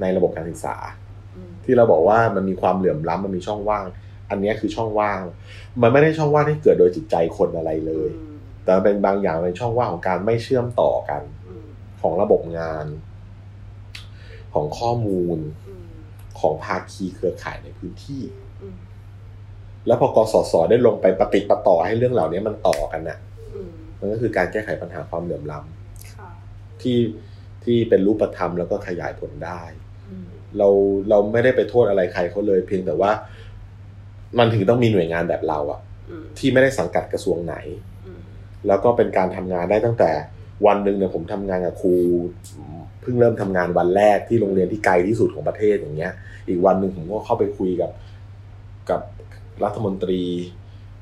[0.00, 1.03] ในระบบการศึกษาอืม
[1.64, 3.84] ที่เราบอกว่ามันมีความเหลื่อมล้ำมันมีช่องว่าง
[4.30, 5.20] อันนี้คือช่องว่าง
[5.82, 11.66] มันไม่ได้ช่องว่างที่เกิดโดยจิตใจคนอะไรเลยอืมแต่มันเป็นบางอย่างเป็นช่องว่างของการไม่เชื่อมต่อกันอืม
[12.00, 12.86] ของระบบงาน
[14.54, 15.38] ของข้อมูล
[15.68, 15.86] อืม
[16.40, 18.22] ของภาคีเครือข่ายในพื้นที่
[18.62, 18.76] อืม
[19.86, 23.18] แล้วพอกสศได้ลงไปปฏิดปะต่อให้เรื่องเหล่านี้มันต่อกันน่ะ
[23.54, 26.30] อืมมันก็คือการแก้ไขปัญหาความเหลื่อมล้ำค่ะ
[26.82, 26.98] ที่
[27.64, 29.83] ที่เป็นรูปธรรมแล้วก็ขยายผลได้อืม
[30.58, 30.68] เรา
[31.10, 33.10] เราไม่ได้ไปโทษอะไรใครเขาเลย เพียงแต่ว่า
[34.38, 35.80] มันถึงต้องมีหน่วยงานแบบเราอะ
[36.10, 37.56] อืมที่ไม่ได้สังกัดกระทรวงไหน
[38.06, 38.20] อืม
[38.66, 40.10] แล้วก็เป็นการทำงานได้ตั้งแต่
[40.66, 41.94] วันหนึ่งเนี่ยผมทำงานกับครู
[43.02, 46.12] เพิ่งเริ่มทำงานวันแรกที่โรงเรียนที่ไกลที่สุดของประเทศอย่างเงี้ย
[46.48, 47.90] อีกวันหนึ่งผมก็เข้าไปคุยกับ
[48.90, 49.00] กับ
[49.64, 50.22] รัฐมนตรี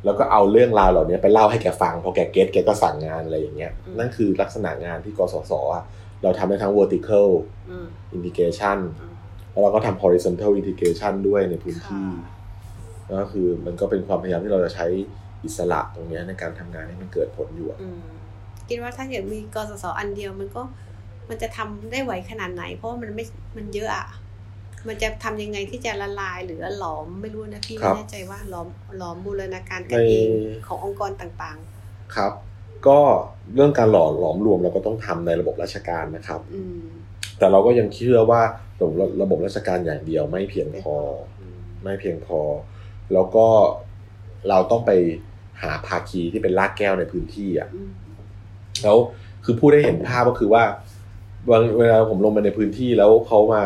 [0.04, 5.84] แล้วก็เอาเรื่องราวเหล่านี้ไปเล่าให้แกฟังพอแกเก็ตแกก็สั่งงานอะไรอย่างเงี้ย นั่นคือลักษณะงานที่กสศอะ
[6.22, 7.28] เราทำได้ทั้ง vertical
[7.70, 7.86] อืม
[8.16, 9.11] integration อืม
[9.52, 12.32] แล้วเราก็ทำ horizontal integration ด้วยในพื้นที่ค่ะ
[13.20, 14.86] ก็คือมันก็เป็นความพยายามที่เราจะใช้
[15.44, 18.02] อิสระตรงเนี้ยในการทำงานให้มันเกิดผลอยู่อะอืม
[18.68, 20.62] คิดว่าถ้าเกิดมีกสศอันเดียวมันก็
[21.28, 23.24] มันจะทำได้ไหวขนาดไหน เพราะว่ามันไม่
[23.56, 24.06] มันเยอะอะ
[24.88, 30.28] มันจะทำยังไงที่จะละลายหรือหลอมไม่รู้นะพี่ไม่แน่ใจว่าหลอมหลอมบูรณาการกันเอง
[30.66, 31.58] ขององค์กรต่าง
[32.16, 32.32] ครับ
[32.86, 32.98] ก็
[33.54, 36.82] เรื่องการหล่อหลอมรวมเราก็ต้องทำในระบบราชการนะครับๆอืม
[37.38, 38.42] แต่เราก็ยังเชื่อว่า
[38.82, 40.94] ระบบระบบราชการอย่างเดียวไม่เพียงพอ
[41.40, 42.40] อืมไม่เพียงพอ
[43.12, 43.46] แล้วก็
[44.48, 44.90] เราต้องไป
[45.62, 47.90] หาภาคีที่เป็นรากแก้วในพื้นที่อะอืม
[48.82, 48.96] แล้ว
[49.44, 50.64] คือผู้ได้เห็นภาพก็คือว่า
[51.50, 53.62] บางเวลาผมลงไปในพื้นที่แล้วเขามา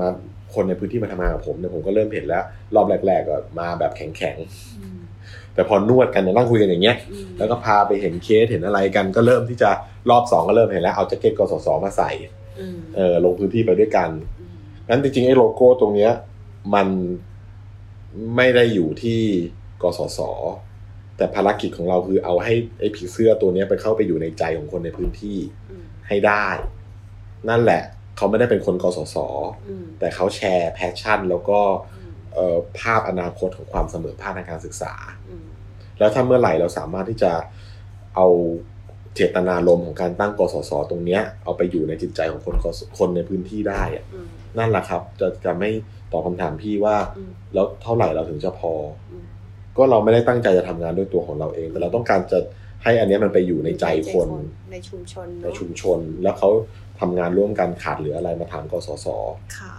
[0.00, 0.08] มา
[0.54, 2.44] คนในพื้นที่มาทำงานกับผมเนี่ยผมก็เริ่มเห็นแล้ว
[2.74, 4.36] รอบแรกๆก็มาแบบแข็ง
[4.80, 9.70] อืมๆแต่พอนวดกันเนี่ยนั่งคุยกันอย่างเงี้ยอืมแล้วก็พาไปเห็นเคสเห็นอะไรกันก็เริ่มที่จะ
[10.10, 12.10] รอบสองก็เริ่มเห็นแล้วเอาแจ็คเก็ตกสศมาใส่
[12.60, 14.10] อืมเออลงพื้นที่ไปด้วยกัน
[14.88, 16.12] อืมงั้นจริงๆไอ้โลโก้ตรงเนี้ย
[16.74, 16.88] มัน
[18.36, 19.20] ไม่ได้อยู่ที่
[19.82, 20.20] กสศ
[21.16, 25.38] แต่ภารกิจของเราคือเอาให้ไอ้ผีเสื้อตัวเนี้ยไปเข้าไปอยู่ในใจของคนในพื้นที่
[25.70, 26.46] อืมให้ได้
[27.48, 27.82] นั่นแหละ
[28.16, 29.16] เขาไม่ได้เป็นคนกสศ
[29.68, 31.60] อืมแต่เขา share passion แล้วก็
[31.94, 34.94] อืมเอ่อภาพอนาคตของความเสมอภาคทางการศึกษา
[35.28, 35.46] อืม
[35.98, 37.32] แล้วถ้าเมื่อไหร่เราสามารถที่จะ
[38.16, 38.26] เอา
[39.14, 44.28] เจตนารมณ์ของการตั้งกสศตรงเนี้ย เอาไปอยู่ในจิตใจของคนกสคนในพื้นที่ได้อะอืม
[44.58, 45.70] นั่นแหละครับ จะจะไม่
[46.12, 48.72] ตอบคำถามพี่ว่าอืมแล้วเท่าไหร่เราถึงจะพอ
[49.10, 49.24] อืม
[49.76, 52.38] ก็เราไม่ได้ตั้งใจจะทำงานด้วยตัวของเราเอง แต่เราต้องการจะ
[52.84, 54.28] ให้อันเนี้ยมันไปอยู่ในใจคน
[54.72, 56.50] ในชุมชนในเนอะชุมชน แล้วเขา
[57.00, 59.06] ทำงานร่วมกันขาดเหลืออะไรมาถามกสศ
[59.58, 59.74] ค่ะ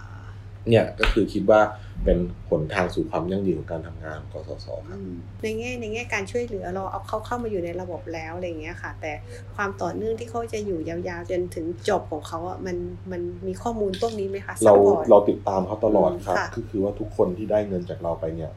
[0.70, 1.62] เนี่ยก็คือคิดว่า
[2.06, 2.18] เป็น
[2.50, 5.00] หนทางสู่ความยั่งยืนของการทำงานของกสศครับ
[5.44, 9.12] ในแง่ในแง่การช่วยเหลือเราเอาเขาเข้ามาอยู่ในระบบแล้วอะไรอย่างเงี้ยค่ะ แต่
[9.56, 12.78] ความต่อเนื่องที่เขาจะอยู่ยาวๆจนถึงจบของเขาอะมัน
[13.12, 18.52] มันมีข้อมูลพวกนี้ไหมคะเรา support เราติดตามเขาตลอดครับค่ะก็คือว่าทุกคนที่ได้เงินจากเราไปเนี่ย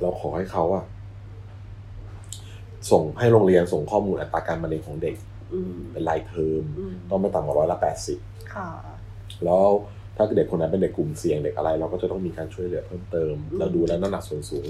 [0.00, 0.84] เราขอให้เขาอะ
[2.90, 5.16] ส่งให้โรงเรียนส่งข้อมูลอัตราการมะเร็งของเด็ก
[5.52, 8.18] อืมเป็นรายเทอมอืมต้องไม่ต่ำกว่าร้อยละแปดสิบ
[8.54, 8.70] ค่ะ
[9.44, 9.66] แล้ว
[10.16, 14.68] ถ้าเด็กคนนั้นเป็นเด็กกลุ่มเสี่ยงเด็กอะไร เราก็จะต้องมีการช่วยเหลือเพิ่มเติมอืมเราดูแล้วน้ำหนักส่วนสูง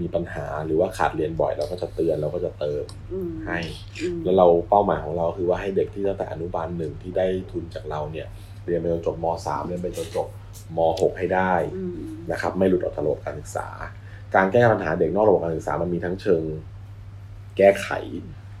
[0.00, 3.58] มีปัญหาหรือว่าขาดเรียนบ่อยเราก็จะเตือนเราก็จะเติมอืมให้
[4.02, 8.26] อืมแล้วเราเป้าหมายของเราคือว่าให้เด็กที่ตั้งแต่อนุบาลหนึ่งที่ได้ทุนจากเราเนี่ย
[8.66, 10.28] เรียนไปจนจบมสามเรียนไปจนจบ
[10.76, 11.94] มหกให้ได้อืม
[12.30, 13.68] นะครับไม่หลุดออกจากระบบการศึกษา
[14.34, 16.42] การแก้ปัญหาเด็กนอกระบบการศึกษามันมีทั้งเชิง
[17.56, 17.88] แก้ไข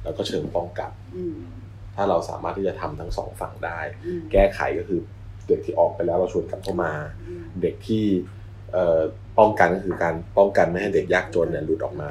[0.04, 1.36] แล้วก็เชิงป้องกันอืม
[1.94, 5.00] ถ้าเราสามารถที่จะทำทั้งสองฝั่งได้อืมแก้ไขก็คือ
[5.48, 6.92] เด็กที่ออกไปแล้วเราชวนกลับเข้ามา
[7.28, 8.04] อืมเด็กที่
[8.72, 9.00] เอ่อ
[9.38, 12.10] ป้องกันก็คือการป้องกันไม่ให้เด็กยากจนเนี่ยหลุดออกมา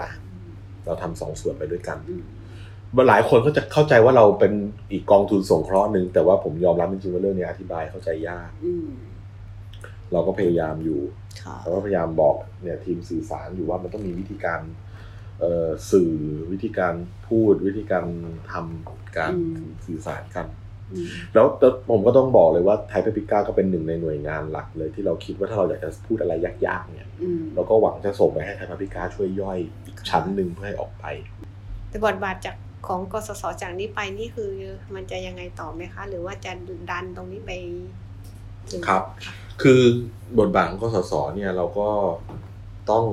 [0.86, 2.24] เราทำสองส่วนไปด้วยกันอืม
[3.10, 4.54] หลายคนก็จะเข้าใจว่าเราเป็น
[4.92, 8.90] อีกกองทุนสงเคราะห์หนึ่งแต่ว่าผมยอมรับจริงๆว่าเรื่องนี้อธิบายเข้าใจยากอืม
[10.12, 11.02] เราก็พยายามอยู่
[11.44, 14.62] ค่ะเราก็พยายามบอกเนี่ยทีมสื่อสารอยู่ว่ามันต้องมีวิธีการ
[15.40, 16.12] เอ่อสื่อ
[16.52, 16.94] วิธีการ
[17.28, 18.06] พูดวิธีการ
[18.52, 19.34] ทำการ
[19.86, 20.67] สื่อสารกันอืมแล้ว
[21.34, 21.46] แล้ว
[21.90, 31.06] ผมก็ต้องบอกเลยว่าไทยเพปิก้าก็เป็นหนึ่งในหน่วยงานหลักเลยที่เราคิดว่าถ้าเราอยากจะพูดอะไรยากๆเนี่ยอืมเราก็หวังจะส่งไปให้ไทยเพปิก้าช่วยย่อยอีกชั้นหนึ่งเพื่อให้ออกไป
[31.90, 32.56] แต่บทบาทจาก
[32.88, 34.52] ของกสศจากนี้ไปนี่คือ
[34.96, 36.52] มันจะยังไงต่อไหมคะ หรือว่าจะ
[36.92, 37.52] ดันตรงนี้ไป
[38.72, 39.04] ถึงครับ
[39.62, 39.82] คือ
[40.40, 41.90] บทบาทของกสศเนี่ยเราก็
[42.92, 43.06] ต้อง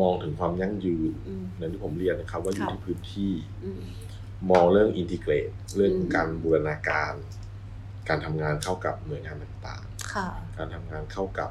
[0.00, 3.32] มองถึงความยั่งยืนอืมอย่างที่ผมเรียนนะครับ ว่าอยู่ครับที่พื้นที่
[3.64, 3.70] อื
[4.50, 7.14] มมองเรื่องอินทิเกรต เรื่องอืมการบูรณาการ
[8.08, 9.82] การทำงานเข้ากับหน่วยงานต่าง
[10.12, 11.50] ค่ะๆการทำงานเข้ากับ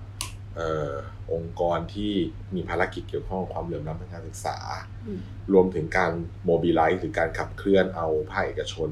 [0.55, 0.91] เออ
[1.33, 2.13] องค์กรที่
[2.55, 4.57] มีภารกิจเกี่ยวข้องกับความเหลื่อมล้ำทางการศึกษา
[5.07, 5.19] อืม
[5.53, 6.11] รวมถึงการ
[6.45, 8.89] โมบิลไลซ์หรือการขับเคลื่อนเอาภาคเอกชน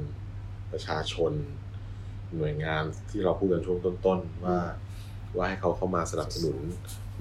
[0.72, 1.32] ประชาชน
[2.38, 4.58] หน่วยงานที่เราพูดกันช่วงต้นๆ ว่า
[5.36, 6.58] ว่าให้เขาเข้ามาสนับสนุน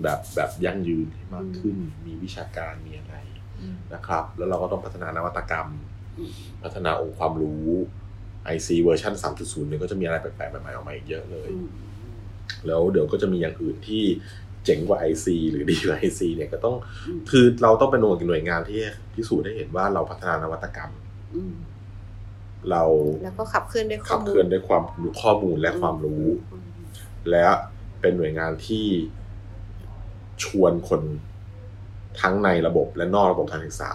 [0.02, 3.14] แบบแบบยั่งยืนให้มากขึ้น มีวิชาการมีอะไร
[3.60, 5.84] อืมนะครับ แล้วเราก็ต้องพัฒนานวัตกรรมอืม
[6.62, 7.66] พัฒนาองค์ความรู้
[8.54, 11.68] IC เวอร์ชัน3.0เนี่ยก็จะมีอะไรแปลกๆใหม่ๆออกมาอีกเยอะเลยอืม
[12.66, 14.04] แล้วเดี๋ยวก็จะมีอย่างอื่นที่
[14.64, 16.76] เจ๋งกว่า IC หรือดีกว่า IC เนี่ยก็ต้อง
[17.08, 18.80] อืมคือเราต้องเป็นหน่วยหน่วยงานที่
[19.14, 20.90] พิสูจน์ได้เห็นว่าเราพัฒนานวัตกรรม
[21.34, 21.54] อืม
[22.70, 22.82] เรา
[23.24, 24.82] แล้วก็ขับเคลื่อนด้วยข้อขับมูเคลื่อนลด้วยความ
[25.22, 26.64] ข้อมูลและความรู้อืม
[27.30, 27.46] และ
[28.00, 28.86] เป็นหน่วยงานที่
[30.44, 31.02] ชวนคน
[32.20, 33.92] ทั้งในระบบและนอกระบบการศึกษา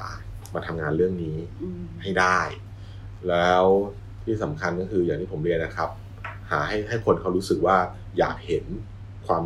[0.56, 2.40] มาทำงานเรื่องนี้อืมให้ได้
[3.30, 3.66] แล้ว
[4.24, 5.90] ที่สำคัญก็คืออย่างที่ผมเรียนนะครับ
[6.52, 7.78] หาให้ให้คนเขารู้สึกว่า
[8.18, 8.64] อยากเห็น
[9.28, 9.44] ความ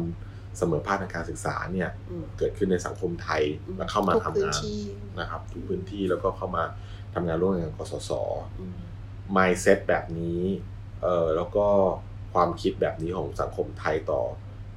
[0.58, 3.43] เสมอภาคทางการศึกษาเนี่ยอืมเกิดขึ้นในสังคมไทย
[3.78, 4.80] และเข้ามาทุกทำพื้นงานที่
[5.20, 6.64] นะครับทุกพื้นที่แล้วก็เข้ามา
[7.14, 8.12] ทำงานร่วมกันกับกสศ
[8.60, 8.78] อืม
[9.36, 10.41] mindset แบบนี้
[11.04, 11.68] เออแล้วก็
[12.34, 14.22] ความคิดแบบนี้ของสังคมไทยต่อ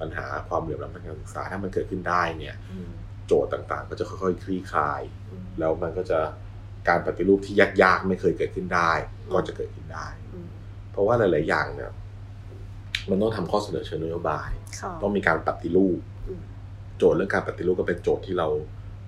[0.00, 2.90] ปัญหาความเหลื่อมล้ำทางการศึกษาถ้ามันเกิดขึ้นได้เนี่ยอืม
[3.26, 6.20] โจทย์ต่างๆ ก็จะค่อยๆ คลี่คลายอืมแล้วมันก็จะ
[6.88, 8.90] การปฏิรูปที่ยากๆ ไม่เคยเกิดขึ้นได้
[9.32, 10.48] ก็จะเกิดขึ้นได้อืม
[10.92, 11.90] เพราะว่าหลาย ๆ อย่างเนี่ย
[13.10, 14.48] มันต้องทำข้อเสนอเชิงนโยบาย
[14.80, 16.42] ค่ะต้องมีการปฏิรูปอืม
[16.98, 18.48] โจทย์เรื่องการปฏิรูปก็เป็นโจทย์ที่เรา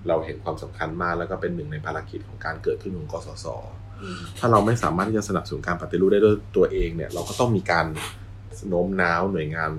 [0.07, 3.45] เราเห็นความสำคัญมาก แล้วก็เป็นหนึ่งในภารกิจของการเกิดขึ้นของกสศ
[4.01, 7.85] อืมถ้าเราไม่สามารถที่จะสนับสนุนการปฏิรูปได้ด้วยตัวเองเนี่ย เราก็ต้องมีการ
[8.67, 9.71] โน้มน้าวหน่วยงาน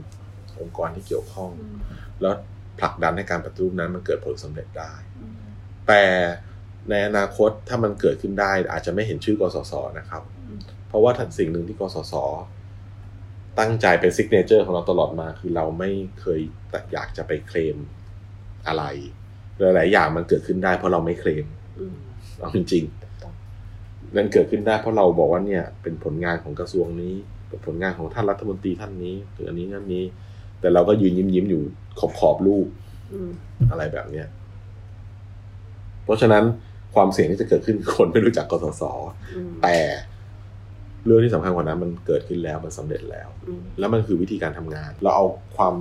[0.60, 1.76] องค์กรที่เกี่ยวข้องอืม
[2.20, 2.34] แล้ว
[2.80, 5.34] ผลักดันให้การปฏิรูปนั้นมันเกิดผลสำเร็จได้อืม
[5.88, 6.02] แต่
[6.90, 10.58] ในอนาคตถ้ามันเกิดขึ้นได้ อาจจะไม่เห็นชื่อกสศนะครับอืม
[10.88, 12.14] เพราะว่าสิ่งหนึ่งที่กสศ
[13.58, 16.40] ตั้งใจเป็น signature ของเราตลอดมา คือเราไม่เคย
[16.92, 17.76] อยากจะไปเคลม
[18.66, 18.84] อะไร
[19.60, 21.46] หลายๆอย่างมันเกิดขึ้นได้เพราะเราไม่เคลม
[21.78, 21.96] อืม
[22.38, 27.14] เอาจริงๆนั่นเกิดขึ้นได้เพราะเราบอกว่าเนี่ย เป็นผลงานของกระทรวงนี้
[27.48, 30.04] เป็นผลงานของท่านรัฐมนตรีท่านนี้หรืออันนี้นั่นนี้
[30.60, 31.62] แต่เราก็ยืนยิ้มยิ้มๆอยู่
[31.98, 32.66] ขอบขอบๆรูป
[33.12, 33.30] อืม
[33.70, 34.26] อะไรแบบเนี้ย
[36.04, 36.44] เพราะฉะนั้น
[36.94, 38.82] ความเสี่ยงที่จะเกิดขึ้นคนไม่รู้จักกสศ
[39.36, 39.76] อืมแต่
[41.04, 45.74] เรื่องที่สำคัญกว่านั้นมันเกิดขึ้นแล้วมันสำเร็จแล้วอืมแล้วมันคือวิธีการทำงาน เราเอาความ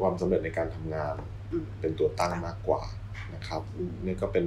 [0.00, 1.14] ความสำเร็จในการทำงาน
[1.52, 2.82] อืมเป็นตัวตั้งมากกว่า
[3.34, 4.44] นะครับอืมนี่ก็เป็น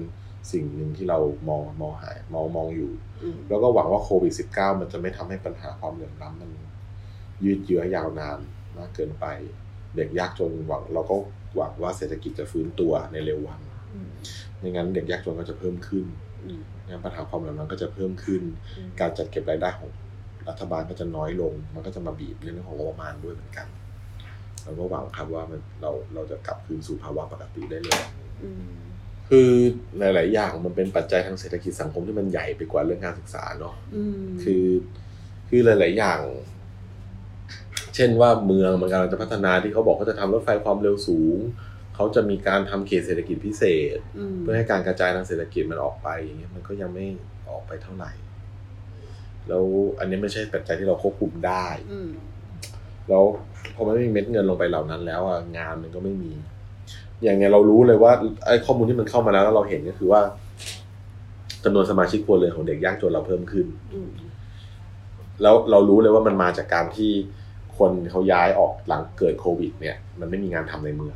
[0.51, 2.91] สิ่งหนึ่งที่เรามองมองหายมองมองอยู่
[3.24, 6.49] อืมแล้วก็หวังว่าโควิด -19 มันจะไม่ทำให้ปัญหาความเหลื่อมล้ำมัน
[7.43, 8.39] ยืดเยื้อยาวนาน
[8.80, 9.25] มากเกินไป
[9.95, 11.15] เด็กยากจนหวังเราก็
[11.55, 13.59] หวังว่าเศรษฐกิจจะฟื้นตัวในเร็ววัน
[13.93, 14.09] อืม
[14.57, 16.05] ไม่งั้นเด็กยากจนก็จะเพิ่มขึ้น
[16.43, 18.41] อืมงั้นปัญหาความเหลื่อมล้ำก็จะเพิ่มขึ้น
[18.78, 19.89] อืมการจัดเก็บรายได้ของ
[20.49, 23.67] รัฐบาลก็จะน้อยลง มันก็จะมาบีบเรื่องของงบประมาณด้วยเหมือนกัน
[24.63, 28.01] เราก็หวังครับว่ามันเราเราจะกลับคืนสู่ภาวะปกติได้เลย
[28.43, 28.67] อืม
[29.30, 29.49] คือ
[29.99, 34.65] หลาย ๆ อย่างมันเป็นปัจจัยทางเศรษฐกิจสังคมที่มันใหญ่ไปกว่าเรื่องการศึกษาเนาะอืมคือ
[35.49, 36.19] คือหลาย ๆ อย่าง
[37.97, 41.37] เช่นว่าเมืองมันกำลังจะพัฒนาที่เขาบอกเขาจะทำรถไฟความเร็วสูง
[41.95, 43.63] เขาจะมีการทำเขตเศรษฐกิจพิเศ
[43.95, 43.97] ษ
[44.33, 47.05] มเพื่อให้การกระจายทางเศรษฐกิจมันออกไปอย่างเงี้ยมันก็ยังไม่
[47.49, 48.11] ออกไปเท่าไหร่
[49.47, 49.63] แล้ว
[49.99, 52.09] อันนี้ไม่ใช่ปัจจัยที่เราควบคุมได้อืม
[53.09, 53.23] แล้ว
[53.75, 56.31] พอไม่มีเม็ดเงินลงไปเหล่านั้น แล้วอะงานมันก็ไม่มี
[57.23, 58.11] อย่างเนี้ยเรารู้เลยว่า
[58.45, 60.21] ไอ้ข้อมูลที่มันเข้ามาแล้วแล้วเราเห็นก็คือว่า
[61.63, 64.09] จำนวนสมาชิกครัวเรือนของเด็กยากจนเราเพิ่มขึ้นอืม
[65.41, 67.11] แล้วเรารู้เลยว่ามันมาจากการที่
[67.78, 71.15] คนเขาย้ายออกหลังเกิดโควิด เนี่ย มันไม่มีงานทำในเมือง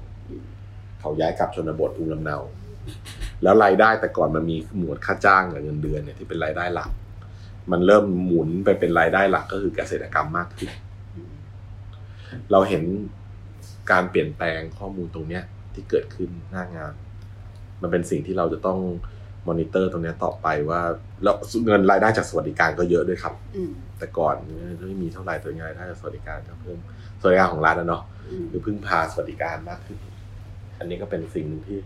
[1.00, 2.38] เขาย้ายกลับชนบทภูมิลำเนา
[3.44, 6.92] แล้วรายได้แต่ก่อนมันมีหมวดค่าจ้างกับเงินเดือนเนี่ยที่เป็นรายได้หลัก
[7.72, 10.70] มันเริ่มหมุนไปเป็นรายได้หลักก็คือเกษตรกรรมมากขึ้น
[12.52, 12.84] เราเห็น
[13.92, 15.44] การเปลี่ยนแปลงข้อมูลตรงเนี้ย
[15.74, 16.94] ที่เกิดขึ้นหน้างาน
[17.82, 18.80] มันเป็นสิ่งที่เราจะต้อง
[19.48, 20.82] มอนิเตอร์ตรงเนี้ยต่อไปว่า
[21.24, 21.36] แล้ว
[21.66, 24.36] เงินรายได้จากสวัสดิการก็เยอะด้วยครับอืมแต่ก่อน
[24.88, 26.80] ไม่มีเท่าไหร่ตัวรายได้จากสวัสดิการก็เพิ่ม
[27.22, 29.98] สวัสดิการของรัฐนะเนาะอืมคือพึ่งพาสวัสดิการมากขึ้น
[30.80, 31.80] อันนี้ก็เป็นสิ่งหนึ่งที่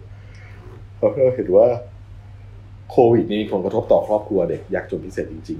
[0.98, 1.68] เราเห็นว่า
[2.92, 5.60] โควิดนี้มีผลกระทบต่อครอบครัวเด็กยากจนพิเศษจริง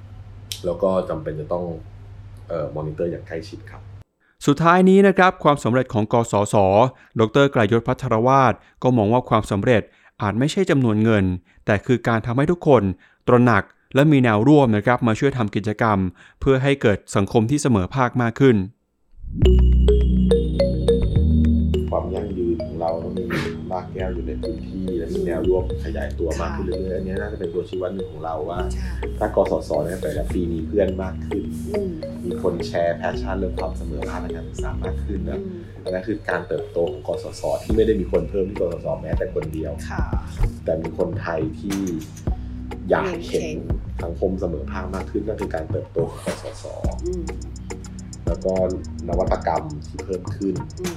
[0.00, 1.64] ๆ แล้วก็จำเป็นจะต้อง
[2.48, 3.82] เอ่อมอนิเตอร์อย่างใกล้ชิดครับ
[4.46, 6.54] สุดท้ายนี้นะครับความสำเร็จของกสศ
[7.20, 9.82] ดรไกรยศพัทรวาดก็มองว่าความสำเร็จ
[10.22, 11.24] อาจไม่ใช่จำนวนเงิน
[11.66, 12.82] แต่คือการทำให้ทุกคน
[13.28, 13.62] ตระหนัก
[13.94, 15.98] และมีแนวร่วมนะครับมาช่วยทำกิจกรรม
[16.40, 31.90] เพื่อให้เกิดสังคมที่เสมอภาคมากขึ้นากแก้วอยู่ในพื้นที่และมีแนวร่วมขยายตัวมากขึ้นเรื่อยๆอันนี้น่าจะเป็นตัวชี้วัดหนึ่งของเราว่าใช่ถ้ากสศเนี่ยแต่ละปีมีเพื่อนมากขึ้นอืม
[32.26, 40.04] มีคน share passion เรื่องความเสมอภาคในการศึกษามากขึ้นอืนะมอันนั้นคือการเติบโตของกสศที่ไม่ได้มีคนเพิ่มที่กสศแม้แต่คนเดียวค่ะ
[40.64, 41.78] แต่มีคนไทยที่
[42.90, 43.60] อยากเห็นเห็น
[44.04, 46.64] สังคมเสมอภาคมากขึ้นนั่นคือการเติบโตของกสศ
[47.04, 47.24] อืม
[48.26, 48.52] แล้วก็
[49.08, 50.96] นวัตกรรมที่เพิ่มขึ้นอืม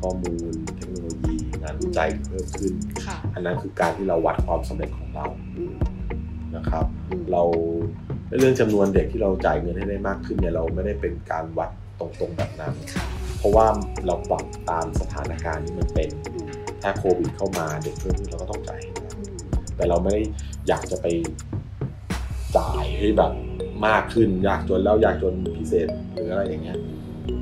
[0.00, 2.72] ข้อมูลเทคโนโลยี งานวิจัยที่เพิ่มขึ้น
[3.06, 5.26] ค่ะอันนั้นคือการที่เราวัดความสำเร็จของเรา
[5.56, 5.74] อืม
[6.56, 7.42] นะครับอืมเรา
[8.28, 13.04] ในเรื่องจำนวนเด็กที่เราจ่ายเงินให้ได้มากขึ้นเนี่ยเราไม่ได้เป็นการวัดตรงๆแบบนั้นค่ะ
[13.38, 13.66] เพราะว่า
[14.06, 16.10] เราปรับตามสถานการณ์ที่มันเป็น
[16.82, 19.10] ถ้าโควิดเข้ามาเด็กเพิ่มขึ้นเราก็ต้องจ่ายให้ได้
[19.76, 20.22] แต่เราไม่ได้
[20.68, 21.06] อยากจะไป
[22.58, 23.32] จ่ายให้แบบ
[23.86, 26.78] มากขึ้น อยากจนแล้วอยากจนพิเศษหรืออะไรอย่างเงี้ย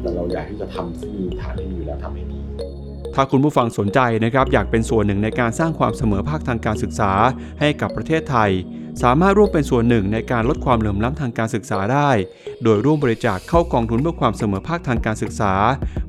[0.00, 2.40] แต่เราอยากที่จะทำที่มีฐานที่มีอยู่แล้วทำให้ดี
[3.20, 7.12] ถ้าคุณผู้ฟังสนใจนะครับอยากเป็นส่วนหนึ่งในการสร้างความเสมอภาคทางการศึกษา
[7.60, 8.50] ให้กับประเทศไทย
[9.02, 12.10] สามารถร่วมเป็นส่วนหนึ่งในการลดความเหลื่อมล้ำทางการศึกษาได้
[12.62, 15.52] โดยร่วมบริจาคเข้ากองทุนเพื่อความเสมอภาคทางการศึกษา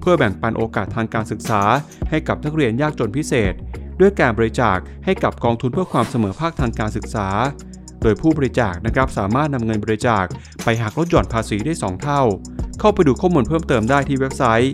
[0.02, 1.62] เพื่อแบ่งปันโอกาสทางการศึกษา
[2.10, 3.54] ให้กับนักเรียนยากจนพิเศษ
[4.00, 7.28] ด้วยการบริจาคให้กับกองทุนเพื่อความเสมอภาคทางการศึกษา
[8.02, 10.26] โดยผู้บริจาคนะครับสามารถนำเงินบริจาค
[10.64, 12.22] ไปหักลดหย่อนภาษีได้ 2 เท่า
[12.80, 14.74] เข้าไปดูข้อมูลเพิ่มเติมได้ที่เว็บไซต์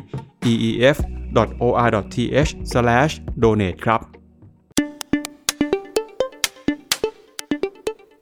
[0.54, 0.98] eef
[1.42, 4.02] eef.or.th/donate ครับ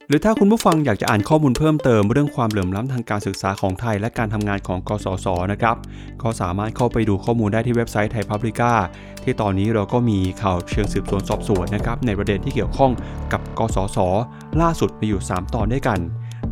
[0.07, 5.76] หรือถ้าคุณผู้ฟังอยากจะอ่านข้อมูลเพิ่มเติมเรื่องความเหลื่อมล้ำทางการศึกษาของไทยและการทำงานของกสศนะครับ
[6.22, 8.74] ก็สามารถเข้าไปดูข้อมูลได้ที่เว็บไซต์ไทยพับลิก้า
[9.24, 12.91] ที่ตอนนี้เราก็มีข่าวเชิงสืบสวนสอบสวนนะครับในประเด็นที่เกี่ยวข้อง
[13.34, 13.97] กับกสศ
[14.61, 15.99] ล่าสุดมีอยู่ 3 ตอนด้วยกัน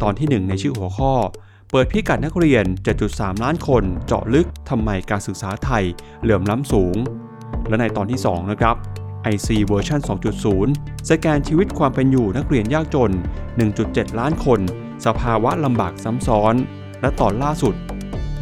[0.01, 1.11] ตอนที่ 1 ในชื่อหัวข้อ
[1.73, 2.65] เปิดพิกัดนักเรียน
[3.03, 5.83] 7.3 ล้านคนเจาะลึกทำไมการศึกษาไทย
[6.21, 6.95] เหลื่อมล้ำสูง
[7.67, 8.75] และในตอนที่ 2 นะครับ
[9.33, 9.99] IC เวอร์ชัน
[10.53, 13.11] 2.0 สแกนชีวิตความเป็นอยู่นักเรียนยากจน
[13.63, 14.59] 1.7 ล้านคน
[15.05, 16.55] สภาวะลำบากซ้ำซ้อน
[17.01, 17.75] และตอนล่าสุด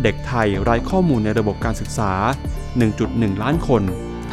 [0.04, 2.12] เด็กไทยไร้ข้อมูลในระบบการศึกษา
[2.78, 3.82] 1.1 ล้านคน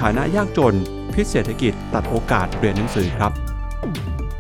[0.00, 0.74] ฐานะยากจน
[1.12, 3.32] พิษเศรษฐกิจตัดโอกาสเรียนหนังสือครับ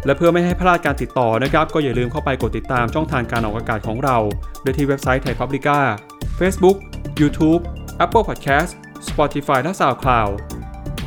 [0.04, 4.16] และเพื่อไม่ให้พลาดการติดต่อนะครับ ก็อย่าลืมเข้าไปกดติดตามช่องทางการออกอากาศของเรา
[4.62, 5.78] โดยที่เว็บไซต์ไทยพับลิก้า
[6.38, 6.76] Facebook
[7.20, 7.62] YouTube
[8.04, 8.70] Apple Podcast
[9.08, 10.32] Spotify และ SoundCloud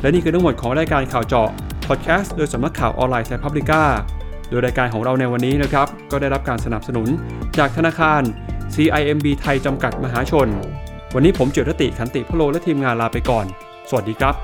[0.00, 1.50] และนี่คือทั้งหมดของรายการข่าวเจาะ
[1.88, 3.82] พอดแคสต์โดยสำนักข่าวออนไลน์ไทยพับลิก้า
[4.48, 7.08] โดยรายการของเราในวันนี้นะครับ ก็ได้รับการสนับสนุน
[7.58, 8.22] จากธนาคาร
[8.74, 10.48] CIMB ไทยจำกัดมหาชน
[11.14, 13.46] วันนี้ผมเจียวรติขันติพโลและทีมงานลาไปก่อน
[13.88, 14.34] สวัสดีครับ